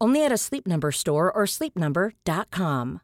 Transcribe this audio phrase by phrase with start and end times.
[0.00, 3.00] Only at a Sleep Number store or sleepnumber.com.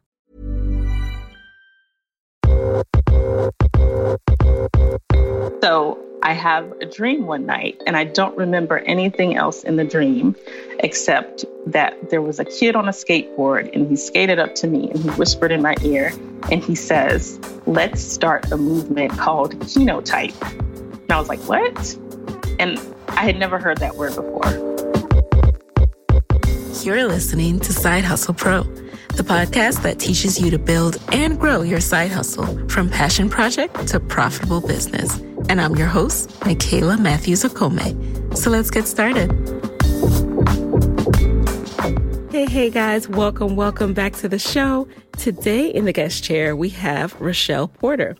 [5.61, 9.85] So, I have a dream one night and I don't remember anything else in the
[9.85, 10.35] dream
[10.79, 14.89] except that there was a kid on a skateboard and he skated up to me
[14.89, 16.11] and he whispered in my ear
[16.51, 20.67] and he says, "Let's start a movement called Kenotype."
[21.07, 21.97] And I was like, what?
[22.59, 22.77] And
[23.07, 24.66] I had never heard that word before.
[26.87, 31.61] You're listening to Side Hustle Pro, the podcast that teaches you to build and grow
[31.61, 35.17] your side hustle from passion project to profitable business.
[35.49, 38.37] And I'm your host, Nicaila Matthews Okome.
[38.37, 39.29] So let's get started.
[42.31, 44.87] Hey, hey guys, welcome, welcome back to the show.
[45.17, 48.15] Today in the guest chair, we have Rochelle Porter.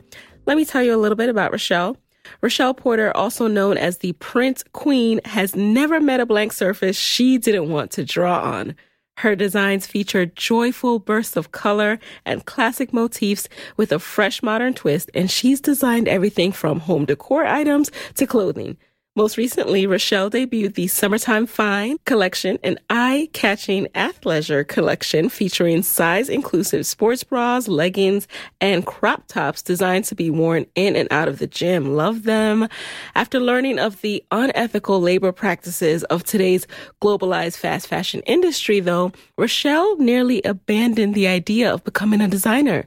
[0.46, 1.96] Let me tell you a little bit about Rochelle.
[2.42, 7.38] Rochelle Porter, also known as the Print Queen, has never met a blank surface she
[7.38, 8.76] didn't want to draw on.
[9.18, 15.10] Her designs feature joyful bursts of color and classic motifs with a fresh modern twist,
[15.16, 18.78] and she's designed everything from home decor items to clothing.
[19.18, 27.24] Most recently, Rochelle debuted the Summertime Fine collection, an eye-catching athleisure collection featuring size-inclusive sports
[27.24, 28.28] bras, leggings,
[28.62, 31.96] and crop tops designed to be worn in and out of the gym.
[31.96, 32.68] Love them.
[33.16, 36.68] After learning of the unethical labor practices of today's
[37.02, 42.86] globalized fast fashion industry, though, Rochelle nearly abandoned the idea of becoming a designer.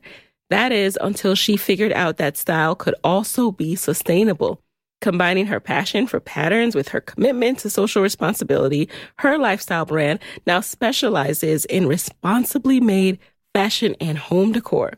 [0.48, 4.62] That is until she figured out that style could also be sustainable.
[5.00, 10.60] Combining her passion for patterns with her commitment to social responsibility, her lifestyle brand now
[10.60, 13.18] specializes in responsibly made
[13.54, 14.92] fashion and home decor.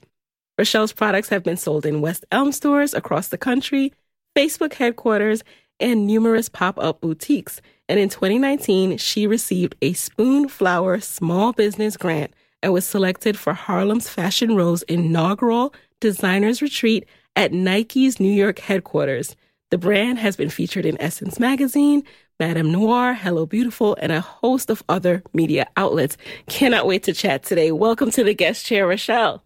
[0.58, 3.92] Rochelle's products have been sold in West Elm stores across the country,
[4.36, 5.44] Facebook headquarters,
[5.78, 7.60] and numerous pop up boutiques.
[7.88, 12.32] And in 2019, she received a Spoonflower Small Business Grant
[12.62, 19.36] and was selected for Harlem's Fashion Row's inaugural Designers Retreat at Nike's New York headquarters.
[19.72, 22.04] The brand has been featured in Essence Magazine,
[22.38, 26.18] Madame Noire, Hello Beautiful, and a host of other media outlets.
[26.46, 27.72] Cannot wait to chat today.
[27.72, 29.42] Welcome to the guest chair, Rochelle.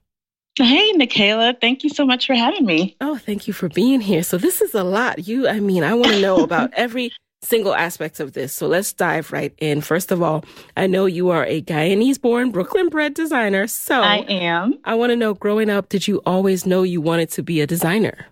[0.56, 1.60] Hey, Nicaila.
[1.60, 2.96] Thank you so much for having me.
[3.00, 4.24] Oh, thank you for being here.
[4.24, 5.28] So, this is a lot.
[5.28, 7.12] You, I mean, I want to know about every
[7.42, 8.52] single aspect of this.
[8.52, 9.80] So, let's dive right in.
[9.80, 10.44] First of all,
[10.76, 13.68] I know you are a Guyanese born, Brooklyn bred designer.
[13.68, 14.74] So, I am.
[14.84, 17.66] I want to know growing up, did you always know you wanted to be a
[17.68, 18.26] designer?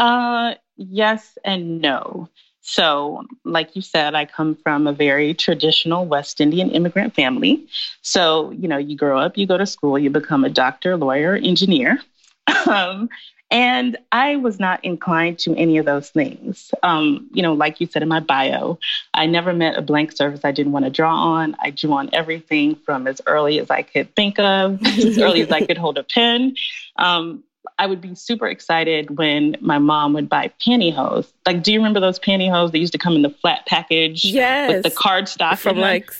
[0.00, 2.28] Uh, yes and no.
[2.60, 7.66] So, like you said, I come from a very traditional West Indian immigrant family.
[8.02, 11.34] So, you know, you grow up, you go to school, you become a doctor, lawyer,
[11.34, 11.98] engineer.
[12.66, 13.08] um,
[13.50, 16.70] and I was not inclined to any of those things.
[16.82, 18.78] Um, you know, like you said in my bio,
[19.14, 21.56] I never met a blank surface I didn't want to draw on.
[21.62, 25.50] I drew on everything from as early as I could think of, as early as
[25.50, 26.56] I could hold a pen.
[26.96, 27.42] Um,
[27.78, 31.32] I would be super excited when my mom would buy pantyhose.
[31.46, 34.24] Like, do you remember those pantyhose that used to come in the flat package?
[34.24, 34.72] Yes.
[34.72, 36.10] With the cardstock from like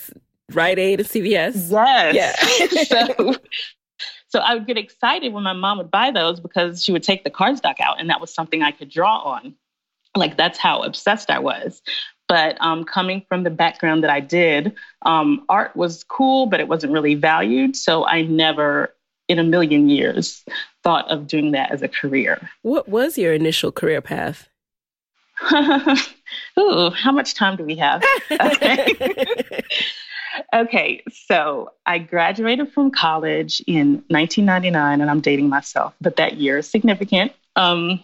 [0.52, 1.70] Rite Aid and CVS.
[1.70, 2.90] Yes.
[2.90, 3.14] Yeah.
[3.17, 3.35] so,
[4.29, 7.25] so I would get excited when my mom would buy those because she would take
[7.25, 9.55] the cardstock out, and that was something I could draw on.
[10.17, 11.82] Like that's how obsessed I was.
[12.29, 16.69] But um, coming from the background that I did, um, art was cool, but it
[16.69, 17.75] wasn't really valued.
[17.75, 18.94] So I never,
[19.28, 20.44] in a million years,
[20.82, 22.50] thought of doing that as a career.
[22.62, 24.48] What was your initial career path?
[26.58, 28.02] Ooh, how much time do we have?
[28.40, 28.94] Okay.
[30.54, 36.58] okay, so I graduated from college in 1999, and I'm dating myself, but that year
[36.58, 37.32] is significant.
[37.56, 38.02] Um,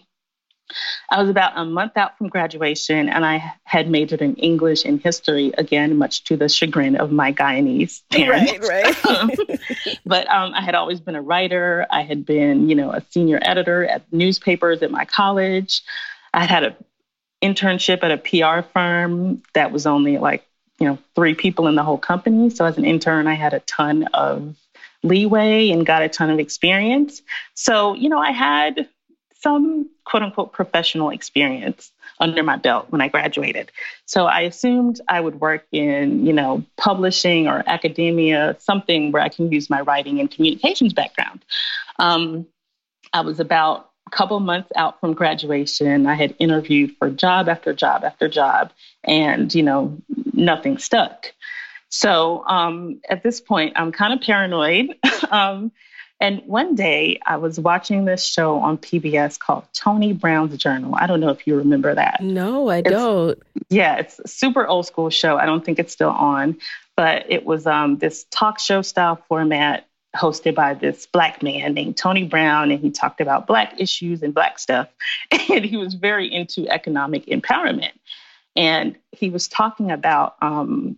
[1.09, 4.99] I was about a month out from graduation and I had majored in English and
[4.99, 8.67] history, again, much to the chagrin of my Guyanese parents.
[8.67, 9.59] Right, right.
[10.05, 11.85] but um, I had always been a writer.
[11.91, 15.83] I had been, you know, a senior editor at newspapers at my college.
[16.33, 16.75] I had an
[17.43, 20.45] internship at a PR firm that was only like,
[20.79, 22.49] you know, three people in the whole company.
[22.49, 24.55] So as an intern, I had a ton of
[25.03, 27.21] leeway and got a ton of experience.
[27.53, 28.89] So, you know, I had
[29.45, 33.71] some quote unquote professional experience under my belt when I graduated.
[34.07, 39.29] So I assumed I would work in, you know, publishing or academia, something where I
[39.29, 41.45] can use my writing and communications background.
[41.99, 42.47] Um,
[43.13, 46.07] I was about a couple months out from graduation.
[46.07, 48.71] I had interviewed for job after job after job,
[49.03, 49.95] and, you know,
[50.33, 51.33] nothing stuck.
[51.89, 54.95] So um, at this point, I'm kind of paranoid.
[55.29, 55.71] um,
[56.19, 60.95] and one day I was watching this show on PBS called Tony Brown's Journal.
[60.95, 62.21] I don't know if you remember that.
[62.21, 63.41] No, I it's, don't.
[63.69, 65.37] Yeah, it's a super old school show.
[65.37, 66.57] I don't think it's still on,
[66.95, 71.97] but it was um, this talk show style format hosted by this black man named
[71.97, 74.87] Tony Brown, and he talked about black issues and black stuff.
[75.49, 77.91] And he was very into economic empowerment.
[78.55, 80.97] And he was talking about um,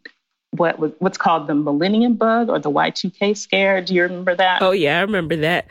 [0.57, 3.81] what was what's called the millennium bug or the Y2K scare.
[3.81, 4.61] Do you remember that?
[4.61, 5.67] Oh yeah, I remember that.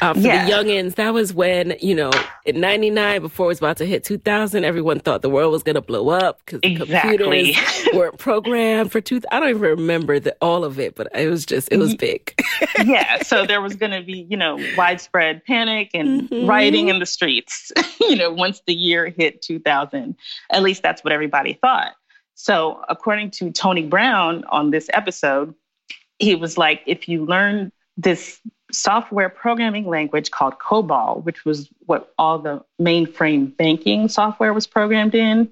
[0.00, 0.44] Uh, for yeah.
[0.44, 2.10] the youngins, that was when you know
[2.44, 5.74] in '99, before it was about to hit 2000, everyone thought the world was going
[5.74, 7.18] to blow up because the exactly.
[7.54, 9.20] computers weren't programmed for two.
[9.30, 12.34] I don't even remember the, all of it, but it was just it was big.
[12.84, 16.46] yeah, so there was going to be you know widespread panic and mm-hmm.
[16.46, 17.72] rioting in the streets.
[18.00, 20.16] you know, once the year hit 2000,
[20.50, 21.94] at least that's what everybody thought.
[22.36, 25.54] So, according to Tony Brown on this episode,
[26.18, 28.40] he was like, if you learn this
[28.70, 35.14] software programming language called COBOL, which was what all the mainframe banking software was programmed
[35.14, 35.50] in,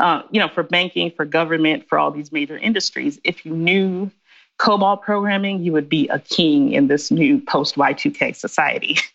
[0.00, 3.18] uh, you know, for banking, for government, for all these major industries.
[3.24, 4.10] If you knew
[4.58, 8.98] COBOL programming, you would be a king in this new post Y2K society.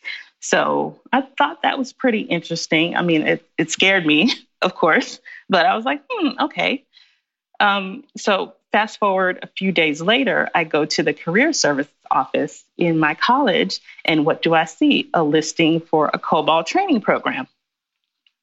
[0.45, 2.97] So I thought that was pretty interesting.
[2.97, 4.29] I mean, it, it scared me,
[4.61, 6.83] of course, but I was like, hmm, okay.
[7.63, 12.65] Um, so fast forward a few days later, I go to the career service office
[12.77, 15.09] in my college, and what do I see?
[15.13, 17.47] A listing for a COBOL training program.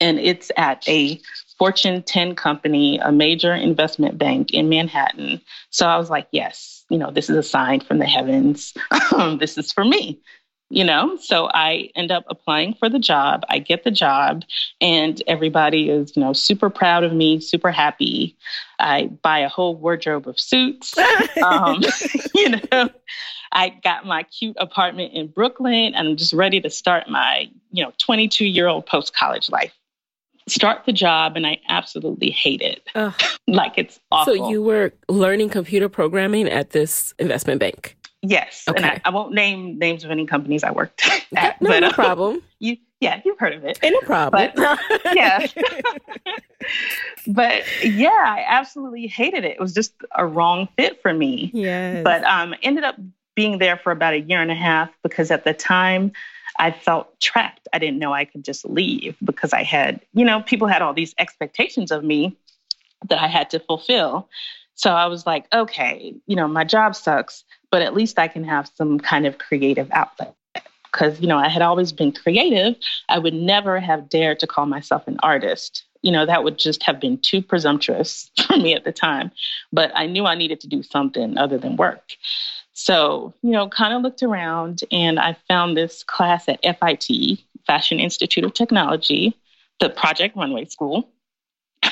[0.00, 1.20] And it's at a
[1.58, 5.42] Fortune 10 company, a major investment bank in Manhattan.
[5.68, 8.72] So I was like, yes, you know, this is a sign from the heavens.
[9.38, 10.18] this is for me
[10.70, 11.16] you know?
[11.16, 13.44] So i end up applying for the job.
[13.48, 14.44] I get the job
[14.80, 18.36] and everybody is you know super proud of me super happy.
[18.78, 20.94] I buy a whole wardrobe of suits.
[21.42, 21.82] Um,
[22.34, 22.90] you know
[23.52, 27.82] i got my cute apartment in brooklyn and i'm just ready to start my you
[27.82, 29.72] know 22 year old post college life.
[30.48, 32.82] Start the job and i absolutely hate it.
[32.94, 33.14] Ugh.
[33.46, 34.36] like it's awful.
[34.36, 38.76] so you were learning computer programming at this investment bank Yes, okay.
[38.76, 41.60] and I, I, won't name names of any companies I worked at.
[41.62, 42.42] No, but, no um, problem.
[42.58, 43.78] You, yeah, you've heard of it.
[43.82, 44.50] no problem.
[44.54, 44.78] But,
[45.14, 45.46] yeah,
[47.26, 49.52] but yeah, I absolutely hated it.
[49.52, 51.50] It was just a wrong fit for me.
[51.54, 52.96] Yeah, but um, ended up
[53.34, 56.12] being there for about a year and a half because at the time
[56.58, 57.68] I felt trapped.
[57.72, 60.92] I didn't know I could just leave because I had, you know, people had all
[60.92, 62.36] these expectations of me
[63.08, 64.28] that I had to fulfill.
[64.74, 68.44] So I was like, okay, you know, my job sucks, but at least I can
[68.44, 70.34] have some kind of creative outlet.
[70.84, 72.74] Because, you know, I had always been creative.
[73.08, 75.84] I would never have dared to call myself an artist.
[76.02, 79.30] You know, that would just have been too presumptuous for me at the time.
[79.72, 82.02] But I knew I needed to do something other than work.
[82.72, 88.00] So, you know, kind of looked around and I found this class at FIT, Fashion
[88.00, 89.36] Institute of Technology,
[89.80, 91.08] the Project Runway School.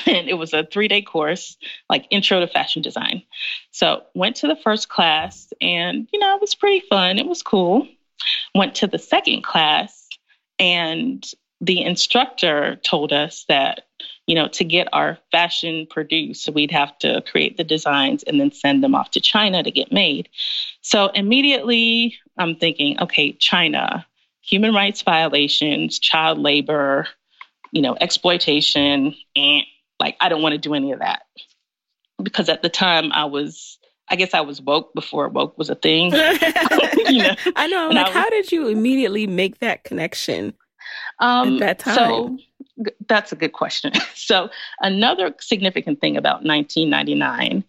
[0.05, 1.57] And it was a three day course,
[1.89, 3.23] like intro to fashion design.
[3.71, 7.17] So went to the first class, and you know it was pretty fun.
[7.17, 7.87] It was cool.
[8.53, 10.07] Went to the second class,
[10.59, 11.25] And
[11.61, 13.87] the instructor told us that,
[14.27, 18.51] you know, to get our fashion produced, we'd have to create the designs and then
[18.51, 20.29] send them off to China to get made.
[20.81, 24.05] So immediately I'm thinking, okay, China,
[24.41, 27.07] human rights violations, child labor,
[27.71, 29.63] you know, exploitation, and
[29.99, 31.23] like I don't want to do any of that.
[32.21, 33.77] Because at the time I was
[34.09, 36.11] I guess I was woke before woke was a thing.
[37.07, 37.35] you know?
[37.55, 37.89] I know.
[37.89, 40.53] Like, I was, how did you immediately make that connection
[41.19, 41.95] um, at that time?
[41.95, 42.37] So
[43.07, 43.93] that's a good question.
[44.15, 44.49] so
[44.81, 47.63] another significant thing about 1999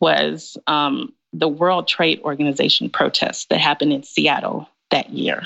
[0.00, 5.44] was um, the World Trade Organization protests that happened in Seattle that year.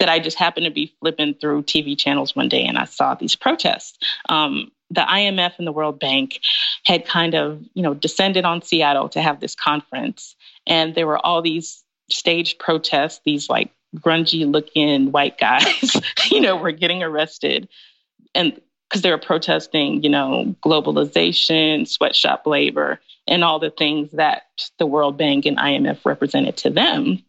[0.00, 3.14] That I just happened to be flipping through TV channels one day and I saw
[3.14, 3.96] these protests.
[4.28, 6.40] Um, the IMF and the World Bank
[6.84, 10.36] had kind of, you know, descended on Seattle to have this conference.
[10.66, 15.96] And there were all these staged protests, these like grungy looking white guys,
[16.30, 17.68] you know, were getting arrested.
[18.34, 24.42] And because they were protesting, you know, globalization, sweatshop labor, and all the things that
[24.78, 27.24] the World Bank and IMF represented to them.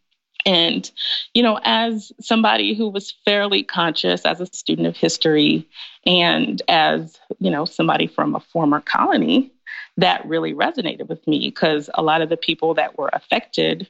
[0.45, 0.89] And,
[1.33, 5.67] you know, as somebody who was fairly conscious as a student of history
[6.05, 9.51] and as, you know, somebody from a former colony,
[9.97, 13.89] that really resonated with me because a lot of the people that were affected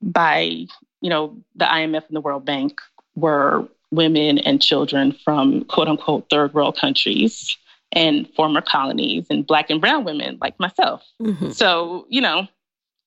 [0.00, 0.66] by,
[1.00, 2.80] you know, the IMF and the World Bank
[3.14, 7.56] were women and children from quote unquote third world countries
[7.92, 11.02] and former colonies and black and brown women like myself.
[11.20, 11.50] Mm-hmm.
[11.50, 12.46] So, you know,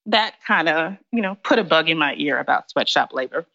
[0.06, 3.46] that kind of, you know, put a bug in my ear about sweatshop labor.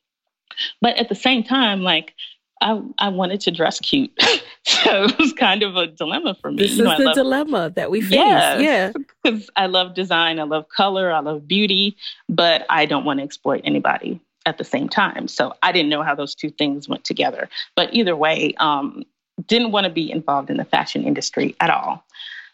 [0.81, 2.15] But at the same time, like
[2.61, 4.11] I, I wanted to dress cute.
[4.65, 6.63] so it was kind of a dilemma for me.
[6.63, 8.13] This you know, is the love, dilemma that we face.
[8.13, 8.93] Yes, yeah.
[9.23, 11.97] Because I love design, I love color, I love beauty,
[12.29, 15.29] but I don't want to exploit anybody at the same time.
[15.29, 17.49] So I didn't know how those two things went together.
[17.77, 19.05] But either way, um,
[19.47, 22.05] didn't want to be involved in the fashion industry at all.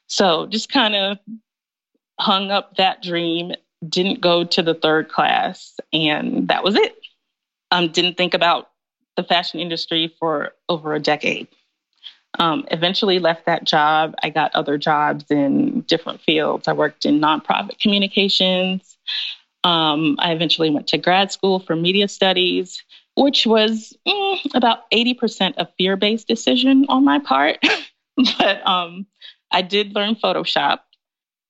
[0.07, 1.19] So just kind of
[2.19, 3.53] hung up that dream
[3.89, 6.97] didn't go to the third class, and that was it.
[7.71, 8.71] Um, didn't think about
[9.17, 11.49] the fashion industry for over a decade.
[12.39, 14.15] Um, eventually left that job.
[14.23, 16.67] I got other jobs in different fields.
[16.67, 18.97] I worked in nonprofit communications.
[19.63, 22.83] Um, I eventually went to grad school for media studies,
[23.17, 27.59] which was mm, about 80% a fear based decision on my part.
[28.39, 29.07] but um,
[29.51, 30.81] I did learn Photoshop.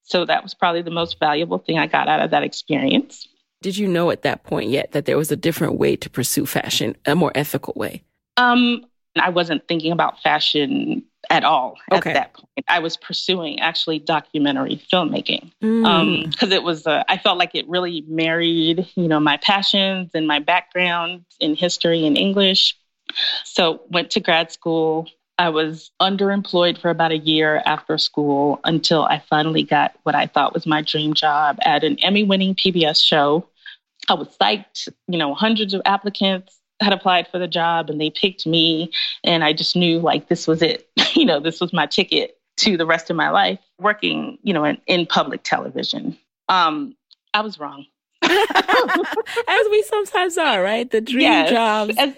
[0.05, 3.27] So that was probably the most valuable thing I got out of that experience.
[3.63, 6.45] Did you know at that point yet that there was a different way to pursue
[6.45, 8.03] fashion, a more ethical way?
[8.37, 8.85] Um,
[9.17, 12.11] I wasn't thinking about fashion at all okay.
[12.11, 12.67] at that point.
[12.69, 16.43] I was pursuing actually documentary filmmaking because mm.
[16.43, 16.87] um, it was.
[16.87, 21.55] Uh, I felt like it really married, you know, my passions and my background in
[21.55, 22.77] history and English.
[23.45, 25.09] So went to grad school,
[25.39, 30.27] I was underemployed for about a year after school until I finally got what I
[30.27, 33.49] thought was my dream job at an Emmy winning PBS show.
[34.09, 38.11] I was psyched, you know, hundreds of applicants had applied for the job and they
[38.11, 38.93] picked me.
[39.25, 40.89] And I just knew like this was it.
[41.15, 44.65] you know, this was my ticket to the rest of my life working, you know,
[44.65, 46.17] in, in public television.
[46.49, 46.95] Um,
[47.33, 47.87] I was wrong.
[48.23, 50.89] As we sometimes are, right?
[50.91, 51.51] The dream yes.
[51.51, 51.95] jobs.
[51.99, 52.15] As,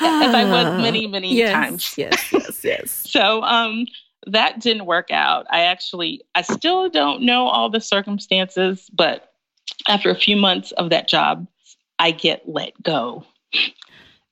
[0.00, 1.94] as I was many, many yes, times.
[1.98, 2.90] Yes, yes, yes.
[3.10, 3.86] so um,
[4.26, 5.46] that didn't work out.
[5.50, 9.32] I actually, I still don't know all the circumstances, but
[9.88, 11.46] after a few months of that job,
[11.98, 13.24] I get let go.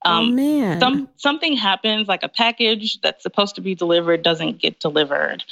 [0.05, 0.81] Oh, um, oh man!
[0.81, 5.43] Some something happens, like a package that's supposed to be delivered doesn't get delivered.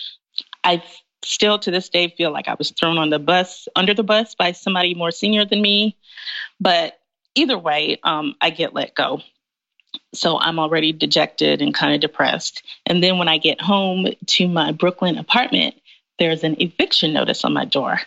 [0.62, 0.82] I
[1.24, 4.34] still to this day feel like I was thrown on the bus, under the bus
[4.34, 5.96] by somebody more senior than me.
[6.60, 6.98] But
[7.34, 9.20] either way, um, I get let go.
[10.14, 12.62] So I'm already dejected and kind of depressed.
[12.86, 15.74] And then when I get home to my Brooklyn apartment,
[16.18, 18.00] there's an eviction notice on my door.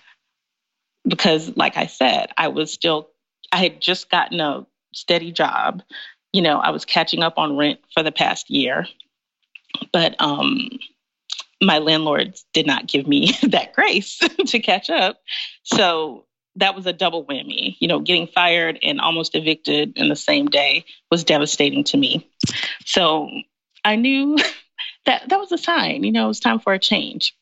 [1.08, 3.10] Because, like I said, I was still,
[3.52, 5.82] I had just gotten a steady job.
[6.34, 8.88] You know, I was catching up on rent for the past year.
[9.94, 10.70] But um,
[11.62, 15.22] my landlords did not give me that grace to catch up.
[15.64, 16.26] So
[16.60, 17.76] that was a double whammy.
[17.80, 22.30] You know, getting fired and almost evicted in the same day was devastating to me.
[22.86, 23.30] So
[23.84, 24.38] I knew
[25.06, 26.04] that that was a sign.
[26.04, 27.36] You know, it was time for a change.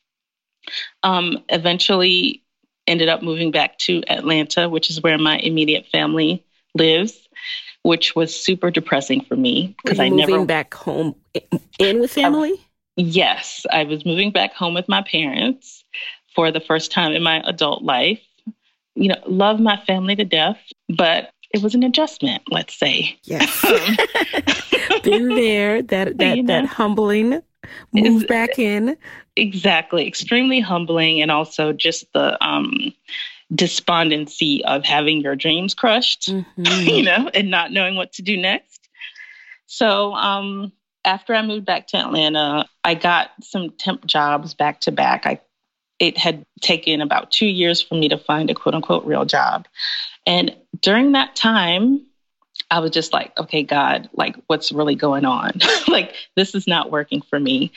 [1.02, 2.42] Um, eventually,
[2.86, 6.44] ended up moving back to Atlanta, which is where my immediate family
[6.74, 7.28] lives,
[7.82, 11.14] which was super depressing for me because I never moving back home
[11.78, 12.52] in with family.
[12.52, 12.64] I,
[12.96, 15.84] yes, I was moving back home with my parents
[16.34, 18.20] for the first time in my adult life
[18.98, 23.16] you know, love my family to death, but it was an adjustment, let's say.
[23.24, 23.64] Yes.
[25.02, 25.82] Been there.
[25.82, 26.54] That that you know?
[26.54, 27.40] that humbling
[27.92, 28.96] move back in.
[29.36, 30.06] Exactly.
[30.06, 32.92] Extremely humbling and also just the um
[33.54, 36.88] despondency of having your dreams crushed, mm-hmm.
[36.88, 38.88] you know, and not knowing what to do next.
[39.66, 40.72] So um
[41.04, 45.24] after I moved back to Atlanta, I got some temp jobs back to back.
[45.24, 45.40] I
[45.98, 49.66] it had taken about two years for me to find a quote unquote real job.
[50.26, 52.06] And during that time,
[52.70, 55.52] I was just like, okay, God, like, what's really going on?
[55.88, 57.72] like, this is not working for me.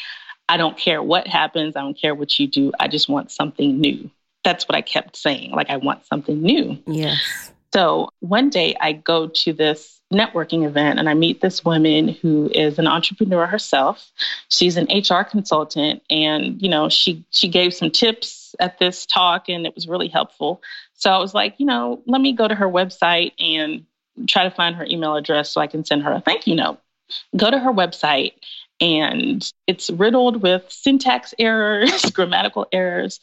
[0.50, 1.76] I don't care what happens.
[1.76, 2.74] I don't care what you do.
[2.80, 4.12] I just want something new.
[4.44, 5.52] That's what I kept saying.
[5.52, 6.78] Like, I want something new.
[6.86, 7.51] Yes.
[7.74, 12.52] So one day I go to this networking event and I meet this woman who
[12.54, 14.12] is an entrepreneur herself.
[14.50, 19.48] She's an HR consultant and you know she she gave some tips at this talk
[19.48, 20.62] and it was really helpful.
[20.94, 23.86] So I was like, you know, let me go to her website and
[24.28, 26.80] try to find her email address so I can send her a thank you note.
[27.36, 28.34] Go to her website
[28.80, 33.20] and it's riddled with syntax errors, grammatical errors,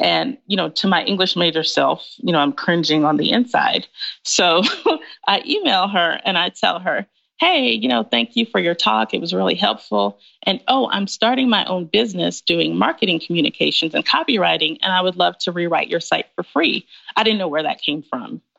[0.00, 3.86] and, you know, to my English major self, you know, I'm cringing on the inside.
[4.24, 4.62] So
[5.28, 7.06] I email her and I tell her,
[7.38, 9.14] hey, you know, thank you for your talk.
[9.14, 10.18] It was really helpful.
[10.42, 15.16] And oh, I'm starting my own business doing marketing communications and copywriting, and I would
[15.16, 16.86] love to rewrite your site for free.
[17.16, 18.40] I didn't know where that came from.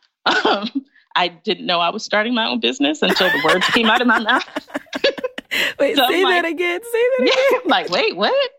[0.46, 4.02] Um, I didn't know I was starting my own business until the words came out
[4.02, 4.70] of my mouth.
[5.80, 6.80] wait, so say that again.
[6.84, 7.34] Say that again.
[7.52, 8.52] Yeah, like, wait, what?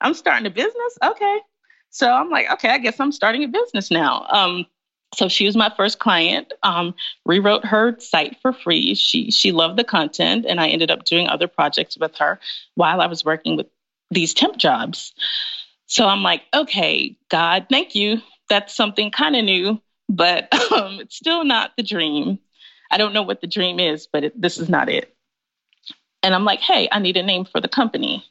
[0.00, 0.98] I'm starting a business?
[1.02, 1.38] Okay.
[1.90, 4.26] So I'm like, okay, I guess I'm starting a business now.
[4.30, 4.66] Um,
[5.14, 6.52] so she was my first client.
[6.62, 8.94] Um, rewrote her site for free.
[8.94, 12.38] She she loved the content, and I ended up doing other projects with her
[12.74, 13.66] while I was working with
[14.10, 15.14] these temp jobs.
[15.86, 18.20] So I'm like, okay, God, thank you.
[18.50, 22.38] That's something kind of new, but um, it's still not the dream.
[22.90, 25.14] I don't know what the dream is, but it, this is not it.
[26.22, 28.24] And I'm like, hey, I need a name for the company.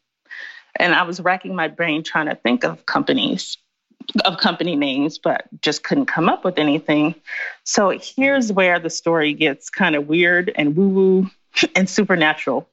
[0.77, 3.57] And I was racking my brain trying to think of companies,
[4.25, 7.15] of company names, but just couldn't come up with anything.
[7.63, 11.31] So here's where the story gets kind of weird and woo woo
[11.75, 12.69] and supernatural.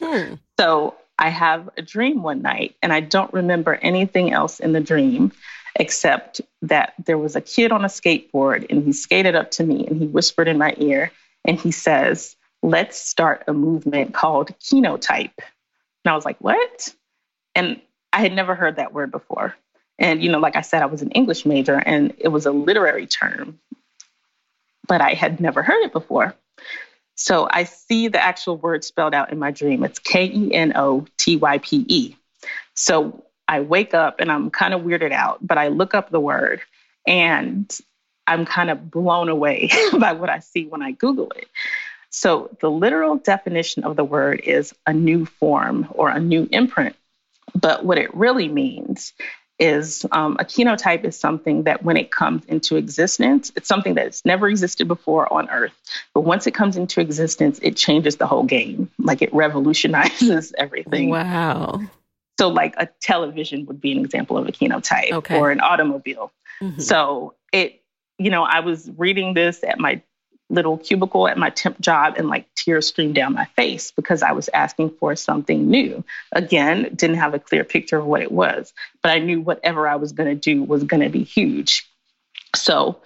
[0.00, 0.34] Hmm.
[0.58, 4.80] So I have a dream one night, and I don't remember anything else in the
[4.80, 5.32] dream
[5.76, 9.86] except that there was a kid on a skateboard and he skated up to me
[9.86, 11.10] and he whispered in my ear
[11.44, 15.32] and he says, Let's start a movement called kenotype.
[15.38, 16.94] And I was like, What?
[17.54, 17.80] And
[18.12, 19.54] I had never heard that word before.
[19.98, 22.52] And, you know, like I said, I was an English major and it was a
[22.52, 23.58] literary term,
[24.88, 26.34] but I had never heard it before.
[27.14, 29.84] So I see the actual word spelled out in my dream.
[29.84, 32.16] It's K E N O T Y P E.
[32.74, 36.20] So I wake up and I'm kind of weirded out, but I look up the
[36.20, 36.62] word
[37.06, 37.78] and
[38.26, 41.48] I'm kind of blown away by what I see when I Google it.
[42.10, 46.94] So the literal definition of the word is a new form or a new imprint.
[47.54, 49.12] But what it really means
[49.58, 54.24] is um, a kenotype is something that when it comes into existence, it's something that's
[54.24, 55.72] never existed before on Earth.
[56.14, 58.90] But once it comes into existence, it changes the whole game.
[58.98, 61.10] Like it revolutionizes everything.
[61.10, 61.80] Wow.
[62.40, 65.38] So, like a television would be an example of a kenotype okay.
[65.38, 66.32] or an automobile.
[66.60, 66.80] Mm-hmm.
[66.80, 67.82] So, it,
[68.18, 70.02] you know, I was reading this at my
[70.52, 74.32] little cubicle at my temp job and like tears streamed down my face because I
[74.32, 76.04] was asking for something new.
[76.32, 79.96] Again, didn't have a clear picture of what it was, but I knew whatever I
[79.96, 81.88] was going to do was going to be huge.
[82.54, 83.00] So,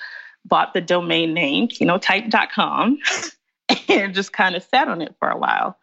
[0.44, 2.98] bought the domain name kenotype.com
[3.88, 5.78] and just kind of sat on it for a while.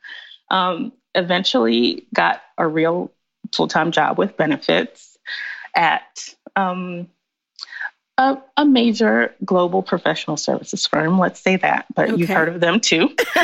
[0.51, 3.11] Um, eventually, got a real
[3.53, 5.17] full time job with benefits
[5.75, 7.07] at um,
[8.17, 12.19] a, a, major global professional services firm, let's say that, but okay.
[12.19, 13.09] you've heard of them too.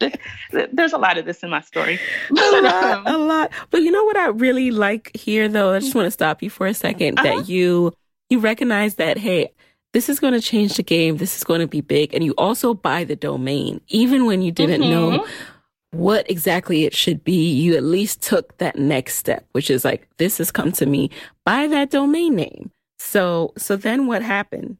[0.72, 2.00] There's a lot of this in my story.
[2.30, 3.50] a lot, a lot.
[3.70, 5.74] But you know what I really like here, though?
[5.74, 7.22] I just want to stop you for a 2nd uh-huh.
[7.22, 7.92] that you
[8.30, 9.52] you recognize that hey,
[9.92, 11.18] this is going to change the game.
[11.18, 14.52] This is going to be big, and you also buy the domain, even when you
[14.52, 15.16] didn't mm-hmm.
[15.16, 15.26] know
[15.92, 20.08] what exactly it should be, you at least took that next step, which is like,
[20.18, 21.10] this has come to me
[21.44, 22.70] by that domain name.
[22.98, 24.76] So, so then what happened?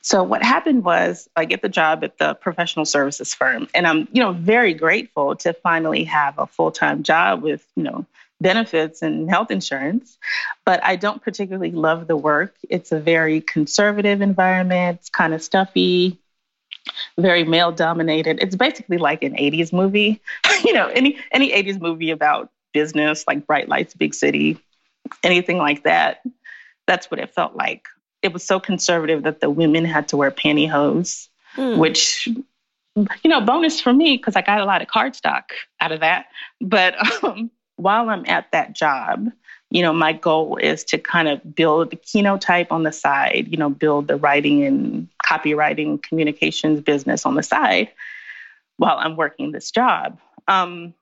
[0.00, 4.08] So what happened was I get the job at the professional services firm and I'm,
[4.12, 8.06] you know, very grateful to finally have a full-time job with, you know,
[8.40, 10.16] benefits and health insurance,
[10.64, 12.54] but I don't particularly love the work.
[12.70, 16.18] It's a very conservative environment, it's kind of stuffy
[17.18, 18.38] very male dominated.
[18.40, 20.20] It's basically like an 80s movie.
[20.64, 24.58] you know, any any 80s movie about business, like Bright Lights, Big City,
[25.22, 26.22] anything like that.
[26.86, 27.86] That's what it felt like.
[28.22, 31.78] It was so conservative that the women had to wear pantyhose, mm.
[31.78, 32.28] which
[33.22, 35.44] you know, bonus for me because I got a lot of cardstock
[35.80, 36.26] out of that.
[36.60, 39.28] But um, while I'm at that job,
[39.70, 43.68] you know, my goal is to kind of build Kenotype on the side, you know,
[43.68, 47.90] build the writing and copywriting communications business on the side
[48.78, 50.18] while I'm working this job.
[50.46, 50.94] Um,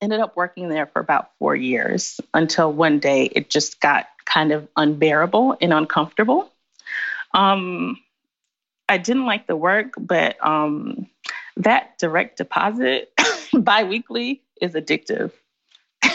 [0.00, 4.50] ended up working there for about four years until one day it just got kind
[4.50, 6.50] of unbearable and uncomfortable.
[7.32, 7.98] Um,
[8.88, 11.08] I didn't like the work, but um,
[11.56, 13.12] that direct deposit
[13.52, 15.30] biweekly is addictive.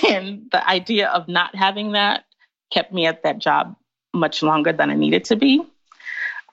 [0.10, 2.26] And the idea of not having that
[2.72, 3.76] kept me at that job
[4.14, 5.62] much longer than I needed to be.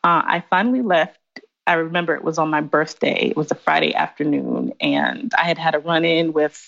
[0.05, 1.19] Uh, I finally left.
[1.67, 3.29] I remember it was on my birthday.
[3.31, 6.65] It was a Friday afternoon, and I had had a run in with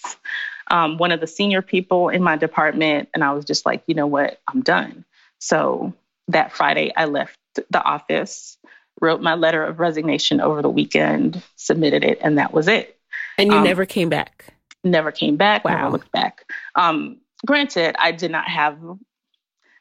[0.70, 3.08] um, one of the senior people in my department.
[3.14, 4.40] And I was just like, you know what?
[4.48, 5.04] I'm done.
[5.38, 5.94] So
[6.28, 8.58] that Friday, I left the office,
[9.00, 12.98] wrote my letter of resignation over the weekend, submitted it, and that was it.
[13.38, 14.52] And you um, never came back?
[14.84, 15.76] Never came back, wow.
[15.76, 16.44] never looked back.
[16.74, 18.78] Um, granted, I did not have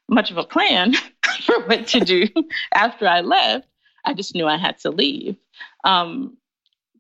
[0.10, 0.94] much of a plan
[1.46, 2.28] for what to do
[2.74, 3.68] after I left.
[4.06, 5.36] I just knew I had to leave.
[5.84, 6.38] Um,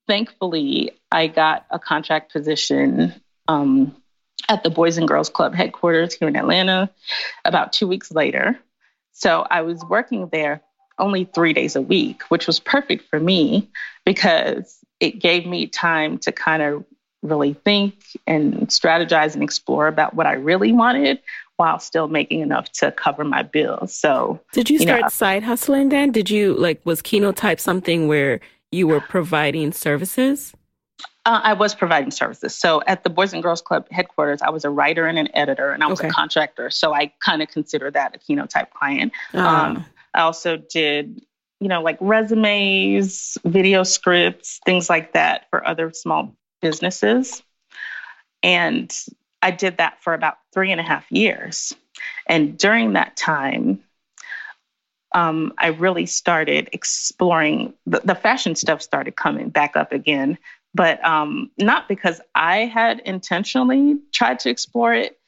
[0.08, 3.14] thankfully, I got a contract position
[3.48, 3.96] um,
[4.50, 6.90] at the Boys and Girls Club headquarters here in Atlanta
[7.46, 8.60] about two weeks later.
[9.14, 10.62] So I was working there
[11.00, 13.70] only three days a week, which was perfect for me
[14.06, 16.86] because it gave me time to kind of
[17.24, 21.20] really think and strategize and explore about what I really wanted
[21.58, 23.96] while still making enough to cover my bills.
[23.96, 26.12] So, did you start know, side hustling then?
[26.12, 28.40] Did you like, was Kenotype something where
[28.72, 30.54] you were providing services?
[31.26, 32.56] Uh, I was providing services.
[32.56, 35.72] So at the Boys and Girls Club headquarters, I was a writer and an editor,
[35.72, 36.08] and I was okay.
[36.08, 36.70] a contractor.
[36.70, 39.12] So I kind of consider that a Kenotype client.
[39.34, 39.40] Uh.
[39.40, 41.22] Um, I also did,
[41.60, 46.36] you know, like resumes, video scripts, things like that for other small
[46.68, 47.44] businesses.
[48.44, 48.92] And
[49.42, 51.74] I did that for about three and a half years.
[52.28, 53.84] And during that time,
[55.16, 60.38] um, I really started exploring the, the, fashion stuff started coming back up again
[60.78, 65.20] but um, not because I had intentionally tried to explore it,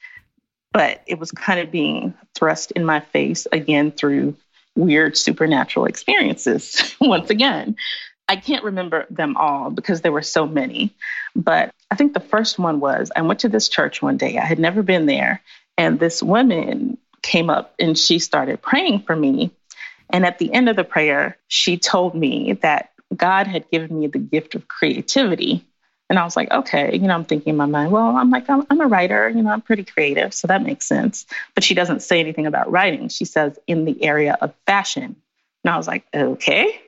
[0.71, 4.36] but it was kind of being thrust in my face again through
[4.75, 6.95] weird supernatural experiences.
[7.02, 7.75] Once again,
[8.29, 10.93] I can't remember them all because there were so many,
[11.35, 14.37] but I think the first one was I went to this church one day.
[14.37, 15.41] I had never been there,
[15.79, 19.51] and this woman came up and she started praying for me.
[20.11, 24.05] And at the end of the prayer, she told me that God had given me
[24.05, 25.65] the gift of creativity.
[26.07, 28.47] And I was like, okay, you know, I'm thinking in my mind, well, I'm like,
[28.47, 31.25] I'm, I'm, a writer, you know, I'm pretty creative, so that makes sense.
[31.55, 33.09] But she doesn't say anything about writing.
[33.09, 35.15] She says in the area of fashion.
[35.63, 36.79] And I was like, okay.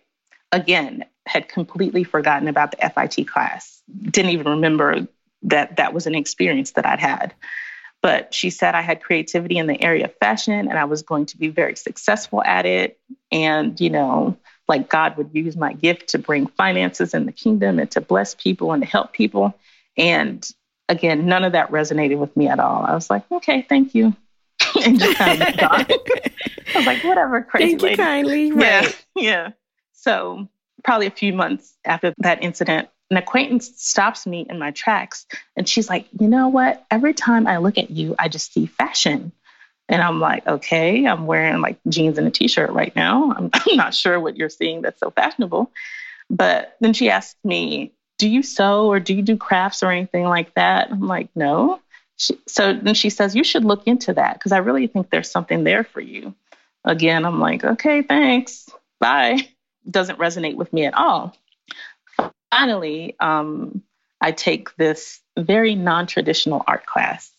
[0.52, 3.82] Again, had completely forgotten about the FIT class.
[4.02, 5.08] Didn't even remember
[5.44, 7.34] that that was an experience that I'd had.
[8.02, 11.28] But she said I had creativity in the area of fashion and I was going
[11.28, 13.00] to be very successful at it.
[13.32, 14.38] And, you know,
[14.68, 18.34] like God would use my gift to bring finances in the kingdom and to bless
[18.34, 19.54] people and to help people.
[19.98, 20.48] And
[20.90, 22.84] again, none of that resonated with me at all.
[22.84, 24.16] I was like, okay, thank you.
[24.84, 25.86] and just kind of I
[26.76, 27.92] was like, whatever, crazy Thank lady.
[27.92, 28.52] you kindly.
[28.52, 29.06] Right.
[29.16, 29.22] Yeah.
[29.22, 29.52] Yeah.
[30.02, 30.48] So
[30.84, 35.70] probably a few months after that incident, an acquaintance stops me in my tracks and
[35.70, 36.84] she's like, you know what?
[36.90, 39.32] Every time I look at you, I just see fashion.
[39.88, 43.32] And I'm like, okay, I'm wearing like jeans and a t shirt right now.
[43.38, 45.72] I'm, not sure what you're seeing that's so fashionable.
[46.30, 50.24] But then she asked me, do you sew or do you do crafts or anything
[50.24, 50.92] like that?
[50.92, 51.80] I'm like, no.
[52.16, 55.30] She, so then she says, you should look into that because I really think there's
[55.30, 56.34] something there for you.
[56.86, 58.70] Again, I'm like, okay, thanks.
[59.00, 59.50] Bye.
[59.90, 61.36] Doesn't resonate with me at all.
[62.52, 63.82] Finally, um,
[64.20, 67.32] I take this very non traditional art class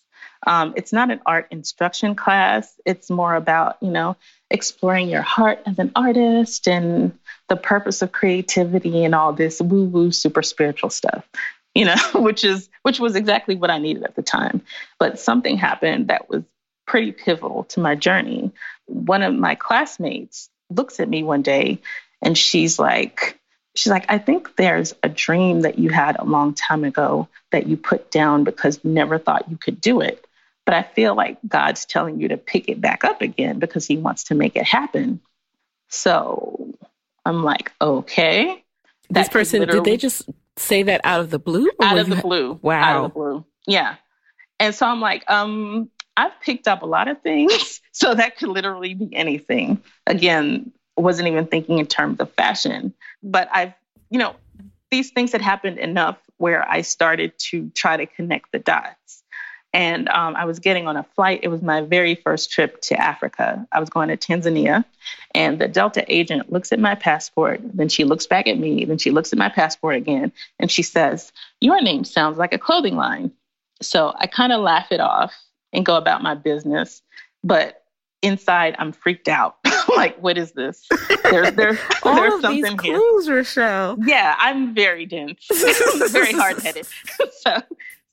[0.47, 2.81] um, it's not an art instruction class.
[2.85, 4.17] It's more about, you know,
[4.51, 7.17] exploring your heart as an artist and
[7.49, 11.29] the purpose of creativity and all this woo woo super spiritual stuff,
[11.75, 14.63] you know, which is which was exactly what I needed at the time.
[14.99, 16.43] But something happened that was
[16.87, 18.51] pretty pivotal to my journey.
[18.87, 21.79] One of my classmates looks at me one day
[22.23, 23.39] and she's like,
[23.75, 27.67] she's like, I think there's a dream that you had a long time ago that
[27.67, 30.25] you put down because you never thought you could do it.
[30.65, 33.97] But I feel like God's telling you to pick it back up again because He
[33.97, 35.21] wants to make it happen.
[35.89, 36.73] So
[37.25, 38.65] I'm like, okay.
[39.11, 41.69] This person, did they just say that out of the blue?
[41.81, 42.59] Out of the blue.
[42.63, 42.83] Wow.
[42.83, 43.45] Out of the blue.
[43.67, 43.97] Yeah.
[44.61, 47.81] And so I'm like, um, I've picked up a lot of things.
[47.95, 49.83] So that could literally be anything.
[50.07, 53.75] Again, wasn't even thinking in terms of fashion, but I've,
[54.11, 54.37] you know,
[54.91, 59.23] these things had happened enough where I started to try to connect the dots.
[59.75, 61.41] And um, I was getting on a flight.
[61.43, 63.67] It was my very first trip to Africa.
[63.73, 64.85] I was going to Tanzania.
[65.35, 67.61] And the Delta agent looks at my passport.
[67.65, 68.85] Then she looks back at me.
[68.85, 70.31] Then she looks at my passport again.
[70.59, 73.33] And she says, Your name sounds like a clothing line.
[73.81, 75.35] So I kind of laugh it off
[75.73, 77.01] and go about my business.
[77.43, 77.83] But
[78.21, 79.57] inside, I'm freaked out.
[79.97, 80.89] like, what is this?
[81.23, 83.37] There's, there's, All there's something these clues, here.
[83.37, 83.97] Rochelle.
[84.05, 85.47] Yeah, I'm very dense,
[86.11, 86.87] very hard headed.
[87.41, 87.63] so,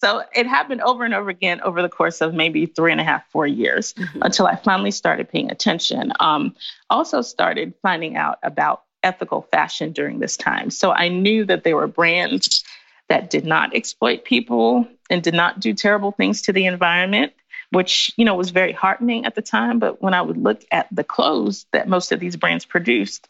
[0.02, 3.04] so it happened over and over again over the course of maybe three and a
[3.04, 4.22] half, four years mm-hmm.
[4.22, 6.14] until I finally started paying attention.
[6.20, 6.56] Um,
[6.90, 10.70] also started finding out about ethical fashion during this time.
[10.70, 12.64] So I knew that there were brands
[13.08, 17.34] that did not exploit people and did not do terrible things to the environment
[17.72, 19.80] which you know was very heartening at the time.
[19.80, 23.28] But when I would look at the clothes that most of these brands produced,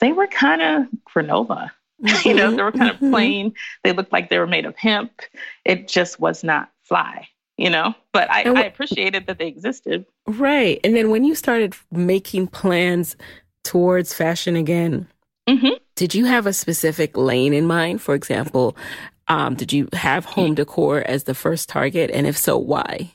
[0.00, 1.70] they were kind of granola.
[2.02, 2.28] Mm-hmm.
[2.28, 3.10] you know, they were kind of mm-hmm.
[3.10, 3.54] plain.
[3.84, 5.22] They looked like they were made of hemp.
[5.64, 10.80] It just was not fly you know but I, I, appreciated that they existed right
[10.82, 13.16] and then when you started making plans
[13.64, 15.06] towards fashion again
[15.46, 15.74] mm-hmm.
[15.96, 18.76] did you have a specific lane in mind for example
[19.26, 23.12] um, did you have home decor as the first target and if so why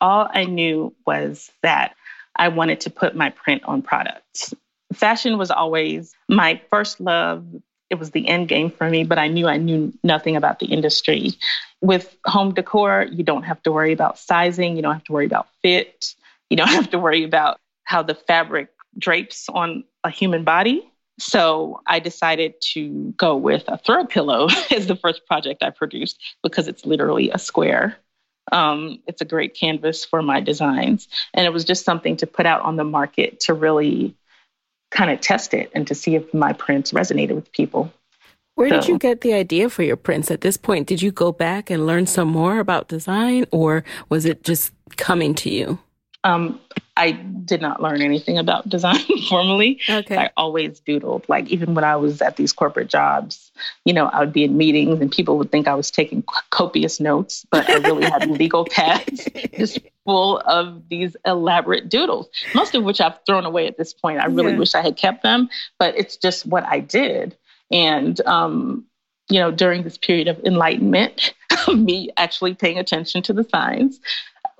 [0.00, 1.94] all I knew was that
[2.36, 4.54] I wanted to put my print on products.
[4.92, 7.44] Fashion was always my first love.
[7.90, 10.66] It was the end game for me, but I knew I knew nothing about the
[10.66, 11.32] industry.
[11.80, 15.26] With home decor, you don't have to worry about sizing, you don't have to worry
[15.26, 16.14] about fit,
[16.50, 20.90] you don't have to worry about how the fabric drapes on a human body.
[21.18, 26.20] So I decided to go with a throw pillow as the first project I produced
[26.42, 27.96] because it's literally a square
[28.52, 31.08] um, it's a great canvas for my designs.
[31.32, 34.14] And it was just something to put out on the market to really
[34.90, 37.92] kind of test it and to see if my prints resonated with people.
[38.54, 40.30] Where so, did you get the idea for your prints?
[40.30, 44.24] At this point, did you go back and learn some more about design or was
[44.24, 45.78] it just coming to you?
[46.22, 46.60] Um,
[46.96, 49.80] I did not learn anything about design formally.
[49.88, 50.16] Okay.
[50.16, 51.28] I always doodled.
[51.28, 53.50] Like even when I was at these corporate jobs,
[53.84, 57.00] you know, I would be in meetings and people would think I was taking copious
[57.00, 62.84] notes, but I really had legal pads just full of these elaborate doodles, most of
[62.84, 64.20] which I've thrown away at this point.
[64.20, 64.58] I really yeah.
[64.58, 67.36] wish I had kept them, but it's just what I did.
[67.72, 68.84] And um,
[69.28, 71.34] you know, during this period of enlightenment,
[71.74, 74.00] me actually paying attention to the signs,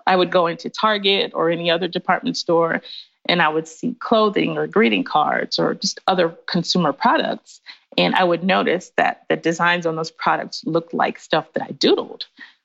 [0.06, 2.82] I would go into Target or any other department store
[3.26, 7.60] and I would see clothing or greeting cards or just other consumer products.
[7.96, 11.72] And I would notice that the designs on those products looked like stuff that I
[11.72, 12.24] doodled.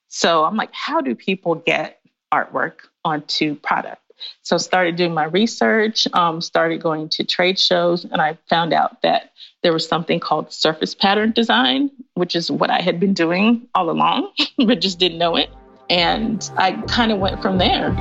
[0.10, 2.02] So I'm like, how do people get
[2.34, 2.74] artwork
[3.06, 4.02] onto product?
[4.42, 9.02] So started doing my research, um, started going to trade shows, and I found out
[9.02, 9.32] that
[9.64, 13.90] there was something called surface pattern design, which is what I had been doing all
[13.90, 15.50] along, but just didn't know it.
[15.90, 17.92] And I kind of went from there.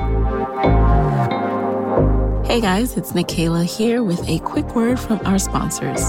[2.45, 5.99] Hey guys, it's Nicaila here with a quick word from our sponsors.